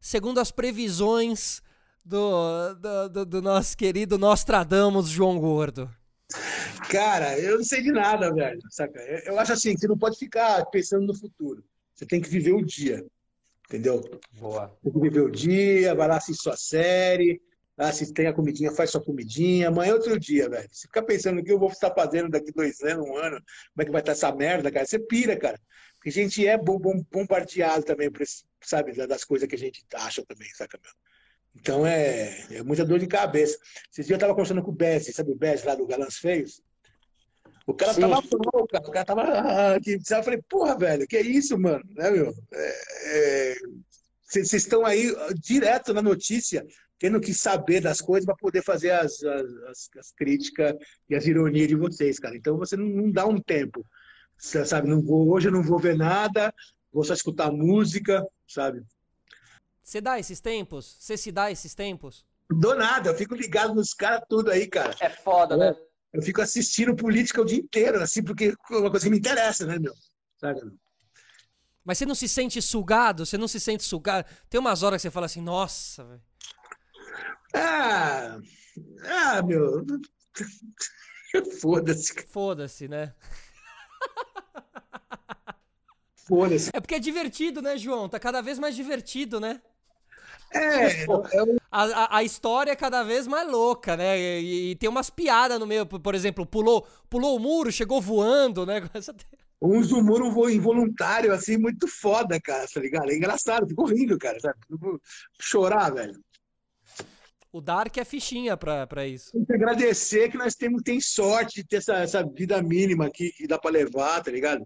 segundo 0.00 0.38
as 0.38 0.52
previsões 0.52 1.62
do, 2.08 2.74
do, 2.74 3.08
do, 3.08 3.26
do 3.26 3.42
nosso 3.42 3.76
querido 3.76 4.16
Nostradamus 4.16 5.10
João 5.10 5.38
Gordo? 5.38 5.90
Cara, 6.90 7.38
eu 7.38 7.58
não 7.58 7.64
sei 7.64 7.82
de 7.82 7.92
nada, 7.92 8.32
velho. 8.32 8.60
Saca? 8.70 8.98
Eu 9.26 9.38
acho 9.38 9.52
assim, 9.52 9.74
que 9.74 9.80
você 9.80 9.88
não 9.88 9.98
pode 9.98 10.16
ficar 10.16 10.64
pensando 10.66 11.06
no 11.06 11.14
futuro. 11.14 11.62
Você 11.94 12.06
tem 12.06 12.20
que 12.20 12.28
viver 12.28 12.52
o 12.52 12.64
dia. 12.64 13.04
Entendeu? 13.66 14.02
Boa. 14.40 14.74
Tem 14.82 14.90
que 14.90 14.98
viver 14.98 15.20
o 15.20 15.30
dia, 15.30 15.94
vai 15.94 16.08
lá 16.08 16.16
assistir 16.16 16.42
sua 16.42 16.56
série, 16.56 17.38
ah, 17.76 17.92
se 17.92 18.10
tem 18.14 18.26
a 18.26 18.32
comidinha, 18.32 18.72
faz 18.72 18.90
sua 18.90 19.04
comidinha. 19.04 19.68
Amanhã 19.68 19.90
é 19.90 19.94
outro 19.94 20.18
dia, 20.18 20.48
velho. 20.48 20.68
Se 20.72 20.86
ficar 20.86 21.02
pensando 21.02 21.40
o 21.40 21.44
que 21.44 21.52
eu 21.52 21.58
vou 21.58 21.68
estar 21.68 21.92
fazendo 21.94 22.30
daqui 22.30 22.50
dois 22.52 22.80
anos, 22.80 23.06
um 23.06 23.16
ano, 23.16 23.36
como 23.36 23.82
é 23.82 23.84
que 23.84 23.92
vai 23.92 24.00
estar 24.00 24.12
essa 24.12 24.34
merda, 24.34 24.72
cara, 24.72 24.86
você 24.86 24.98
pira, 24.98 25.36
cara. 25.36 25.60
Porque 25.96 26.08
a 26.08 26.12
gente 26.12 26.46
é 26.46 26.56
bombardeado 26.56 27.84
também, 27.84 28.10
por 28.10 28.22
esse, 28.22 28.44
sabe, 28.62 28.92
das 29.06 29.24
coisas 29.24 29.46
que 29.46 29.54
a 29.54 29.58
gente 29.58 29.84
acha 29.94 30.24
também, 30.24 30.48
saca, 30.54 30.78
meu? 30.82 30.92
Então 31.54 31.86
é, 31.86 32.46
é 32.50 32.62
muita 32.62 32.84
dor 32.84 32.98
de 32.98 33.06
cabeça. 33.06 33.58
Esses 33.90 34.06
dias 34.06 34.20
eu 34.20 34.28
conversando 34.28 34.62
com 34.62 34.70
o 34.70 34.74
Bez, 34.74 35.06
sabe 35.06 35.32
o 35.32 35.36
Bez 35.36 35.64
lá 35.64 35.74
do 35.74 35.86
Galãs 35.86 36.18
Feios? 36.18 36.62
O 37.68 37.74
cara 37.74 37.92
Sim. 37.92 38.00
tava 38.00 38.14
mal, 38.14 38.66
cara. 38.66 38.88
O 38.88 38.90
cara 38.90 39.04
tava. 39.04 39.22
Ah, 39.22 39.76
eu 39.76 40.22
falei, 40.22 40.40
porra, 40.48 40.78
velho, 40.78 41.06
que 41.06 41.18
é 41.18 41.20
isso, 41.20 41.58
mano? 41.58 41.84
Né, 41.94 42.10
meu? 42.10 42.32
Vocês 44.24 44.52
é, 44.52 44.56
é, 44.56 44.58
estão 44.58 44.86
aí 44.86 45.14
direto 45.34 45.92
na 45.92 46.00
notícia, 46.00 46.66
tendo 46.98 47.20
que 47.20 47.34
saber 47.34 47.82
das 47.82 48.00
coisas 48.00 48.24
para 48.24 48.34
poder 48.36 48.62
fazer 48.62 48.92
as, 48.92 49.22
as, 49.22 49.90
as, 49.98 50.12
críticas 50.16 50.74
e 51.10 51.14
as 51.14 51.26
ironias 51.26 51.68
de 51.68 51.74
vocês, 51.74 52.18
cara. 52.18 52.34
Então 52.34 52.56
você 52.56 52.74
não, 52.74 52.86
não 52.86 53.10
dá 53.10 53.26
um 53.26 53.38
tempo. 53.38 53.84
Você, 54.38 54.64
sabe, 54.64 54.88
não 54.88 55.02
vou, 55.02 55.28
hoje 55.30 55.48
eu 55.48 55.52
não 55.52 55.62
vou 55.62 55.78
ver 55.78 55.94
nada, 55.94 56.50
vou 56.90 57.04
só 57.04 57.12
escutar 57.12 57.52
música, 57.52 58.26
sabe? 58.46 58.82
Você 59.88 60.02
dá 60.02 60.18
esses 60.18 60.38
tempos? 60.38 60.96
Você 61.00 61.16
se 61.16 61.32
dá 61.32 61.50
esses 61.50 61.74
tempos? 61.74 62.22
Dou 62.50 62.76
nada, 62.76 63.08
eu 63.08 63.14
fico 63.14 63.34
ligado 63.34 63.74
nos 63.74 63.94
caras 63.94 64.20
tudo 64.28 64.50
aí, 64.50 64.66
cara. 64.66 64.94
É 65.00 65.08
foda, 65.08 65.56
né? 65.56 65.74
eu 66.12 66.20
fico 66.20 66.42
assistindo 66.42 66.94
política 66.94 67.40
o 67.40 67.44
dia 67.44 67.56
inteiro, 67.56 67.98
assim, 68.02 68.22
porque 68.22 68.54
é 68.70 68.76
uma 68.76 68.90
coisa 68.90 69.06
que 69.06 69.10
me 69.10 69.16
interessa, 69.16 69.64
né, 69.64 69.78
meu? 69.78 69.94
Sabe? 70.36 70.60
Mas 71.82 71.96
você 71.96 72.04
não 72.04 72.14
se 72.14 72.28
sente 72.28 72.60
sugado? 72.60 73.24
Você 73.24 73.38
não 73.38 73.48
se 73.48 73.58
sente 73.58 73.82
sugado? 73.82 74.28
Tem 74.50 74.60
umas 74.60 74.82
horas 74.82 75.00
que 75.00 75.08
você 75.08 75.10
fala 75.10 75.24
assim, 75.24 75.40
nossa, 75.40 76.04
velho. 76.04 76.22
Ah, 77.54 78.38
ah, 79.04 79.42
meu. 79.42 79.86
Foda-se. 81.62 82.12
Foda-se, 82.26 82.88
né? 82.88 83.14
Foda-se. 86.14 86.68
É 86.74 86.78
porque 86.80 86.96
é 86.96 86.98
divertido, 86.98 87.62
né, 87.62 87.78
João? 87.78 88.06
Tá 88.06 88.20
cada 88.20 88.42
vez 88.42 88.58
mais 88.58 88.76
divertido, 88.76 89.40
né? 89.40 89.62
É, 90.52 91.04
é 91.04 91.06
a, 91.70 92.18
a, 92.18 92.22
história 92.24 92.72
é 92.72 92.76
cada 92.76 93.02
vez 93.02 93.26
mais 93.26 93.48
louca, 93.50 93.96
né? 93.96 94.18
E, 94.18 94.70
e 94.70 94.76
tem 94.76 94.88
umas 94.88 95.10
piadas 95.10 95.58
no 95.58 95.66
meio, 95.66 95.86
por 95.86 96.14
exemplo, 96.14 96.46
pulou, 96.46 96.86
pulou 97.08 97.36
o 97.36 97.40
muro, 97.40 97.70
chegou 97.72 98.00
voando, 98.00 98.64
né? 98.64 98.82
Muro 99.60 100.30
voo 100.30 100.48
involuntário, 100.48 101.32
assim, 101.32 101.56
muito 101.56 101.88
foda, 101.88 102.40
cara, 102.40 102.64
tá 102.72 102.80
ligado? 102.80 103.10
É 103.10 103.16
engraçado, 103.16 103.66
fico 103.66 103.86
rindo, 103.86 104.16
cara, 104.16 104.38
sabe? 104.38 104.56
Chorar, 105.40 105.92
velho. 105.92 106.14
O 107.52 107.60
Dark 107.60 107.96
é 107.96 108.04
fichinha 108.04 108.56
pra, 108.56 108.86
pra 108.86 109.06
isso. 109.06 109.32
Tem 109.32 109.44
que 109.44 109.54
agradecer 109.54 110.30
que 110.30 110.36
nós 110.36 110.54
temos, 110.54 110.82
tem 110.82 111.00
sorte 111.00 111.56
de 111.56 111.66
ter 111.66 111.76
essa, 111.76 111.96
essa 111.96 112.24
vida 112.24 112.62
mínima 112.62 113.06
aqui 113.06 113.32
que 113.32 113.48
dá 113.48 113.58
pra 113.58 113.70
levar, 113.70 114.22
tá 114.22 114.30
ligado? 114.30 114.64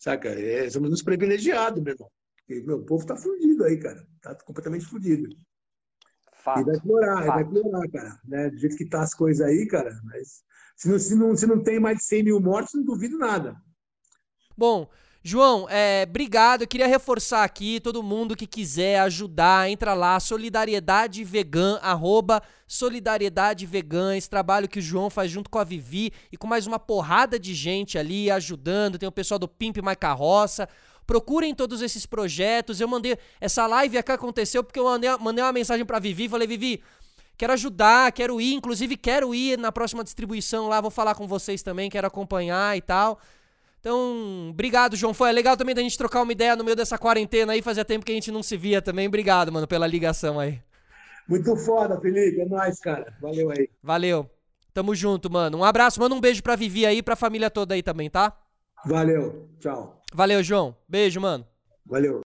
Saca? 0.00 0.30
É, 0.30 0.68
somos 0.68 0.90
uns 0.90 1.02
privilegiados, 1.02 1.82
meu 1.82 1.92
irmão. 1.92 2.10
Porque, 2.46 2.62
meu, 2.62 2.78
o 2.78 2.84
povo 2.84 3.06
tá 3.06 3.16
fudido 3.16 3.64
aí, 3.64 3.78
cara. 3.78 4.06
Tá 4.20 4.34
completamente 4.34 4.84
fudido. 4.84 5.34
Fato. 6.34 6.60
E 6.60 6.64
vai 6.64 6.80
piorar, 6.80 7.24
Fato. 7.24 7.34
vai 7.34 7.44
piorar, 7.44 7.90
cara. 7.90 8.20
Né? 8.24 8.50
Do 8.50 8.58
jeito 8.58 8.76
que 8.76 8.88
tá 8.88 9.02
as 9.02 9.14
coisas 9.14 9.46
aí, 9.46 9.66
cara. 9.66 9.98
Mas 10.04 10.44
se 10.76 10.88
não, 10.88 10.98
se, 10.98 11.14
não, 11.14 11.36
se 11.36 11.46
não 11.46 11.62
tem 11.62 11.80
mais 11.80 11.98
de 11.98 12.04
100 12.04 12.24
mil 12.24 12.40
mortos, 12.40 12.74
não 12.74 12.84
duvido 12.84 13.16
nada. 13.16 13.56
Bom, 14.56 14.88
João, 15.26 15.66
é, 15.70 16.04
obrigado. 16.06 16.60
Eu 16.60 16.68
queria 16.68 16.86
reforçar 16.86 17.44
aqui, 17.44 17.80
todo 17.80 18.02
mundo 18.02 18.36
que 18.36 18.46
quiser 18.46 19.00
ajudar, 19.00 19.70
entra 19.70 19.94
lá, 19.94 20.20
Solidariedade 20.20 21.24
Vegan, 21.24 21.78
arroba 21.80 22.42
Solidariedade 22.66 23.64
Vegan, 23.64 24.14
esse 24.14 24.28
trabalho 24.28 24.68
que 24.68 24.80
o 24.80 24.82
João 24.82 25.08
faz 25.08 25.30
junto 25.30 25.48
com 25.48 25.58
a 25.58 25.64
Vivi 25.64 26.12
e 26.30 26.36
com 26.36 26.46
mais 26.46 26.66
uma 26.66 26.78
porrada 26.78 27.38
de 27.38 27.54
gente 27.54 27.96
ali 27.96 28.30
ajudando. 28.30 28.98
Tem 28.98 29.08
o 29.08 29.12
pessoal 29.12 29.38
do 29.38 29.48
Pimp 29.48 29.78
My 29.78 29.96
Carroça, 29.96 30.68
Procurem 31.06 31.54
todos 31.54 31.82
esses 31.82 32.06
projetos. 32.06 32.80
Eu 32.80 32.88
mandei. 32.88 33.16
Essa 33.40 33.66
live 33.66 33.98
aqui 33.98 34.12
aconteceu 34.12 34.64
porque 34.64 34.78
eu 34.78 34.84
mandei, 34.84 35.10
mandei 35.18 35.44
uma 35.44 35.52
mensagem 35.52 35.84
pra 35.84 35.98
Vivi. 35.98 36.28
Falei, 36.28 36.46
Vivi, 36.46 36.82
quero 37.36 37.52
ajudar, 37.52 38.10
quero 38.12 38.40
ir. 38.40 38.54
Inclusive, 38.54 38.96
quero 38.96 39.34
ir 39.34 39.58
na 39.58 39.70
próxima 39.70 40.02
distribuição 40.02 40.68
lá. 40.68 40.80
Vou 40.80 40.90
falar 40.90 41.14
com 41.14 41.26
vocês 41.26 41.62
também, 41.62 41.90
quero 41.90 42.06
acompanhar 42.06 42.76
e 42.76 42.80
tal. 42.80 43.18
Então, 43.80 44.48
obrigado, 44.48 44.96
João. 44.96 45.12
Foi 45.12 45.30
legal 45.30 45.58
também 45.58 45.74
da 45.74 45.82
gente 45.82 45.98
trocar 45.98 46.22
uma 46.22 46.32
ideia 46.32 46.56
no 46.56 46.64
meio 46.64 46.74
dessa 46.74 46.96
quarentena 46.96 47.52
aí. 47.52 47.60
Fazia 47.60 47.84
tempo 47.84 48.04
que 48.04 48.12
a 48.12 48.14
gente 48.14 48.32
não 48.32 48.42
se 48.42 48.56
via 48.56 48.80
também. 48.80 49.06
Obrigado, 49.06 49.52
mano, 49.52 49.66
pela 49.66 49.86
ligação 49.86 50.40
aí. 50.40 50.58
Muito 51.28 51.54
foda, 51.56 52.00
Felipe. 52.00 52.40
É 52.40 52.46
nóis, 52.46 52.80
cara. 52.80 53.14
Valeu 53.20 53.50
aí. 53.50 53.68
Valeu. 53.82 54.30
Tamo 54.72 54.94
junto, 54.94 55.30
mano. 55.30 55.58
Um 55.58 55.64
abraço. 55.64 56.00
Manda 56.00 56.14
um 56.14 56.20
beijo 56.20 56.42
pra 56.42 56.56
Vivi 56.56 56.86
aí 56.86 56.98
e 56.98 57.02
pra 57.02 57.14
família 57.14 57.50
toda 57.50 57.74
aí 57.74 57.82
também, 57.82 58.08
tá? 58.08 58.32
Valeu. 58.86 59.48
Tchau. 59.58 60.02
Valeu, 60.12 60.42
João. 60.42 60.76
Beijo, 60.88 61.20
mano. 61.20 61.46
Valeu. 61.86 62.22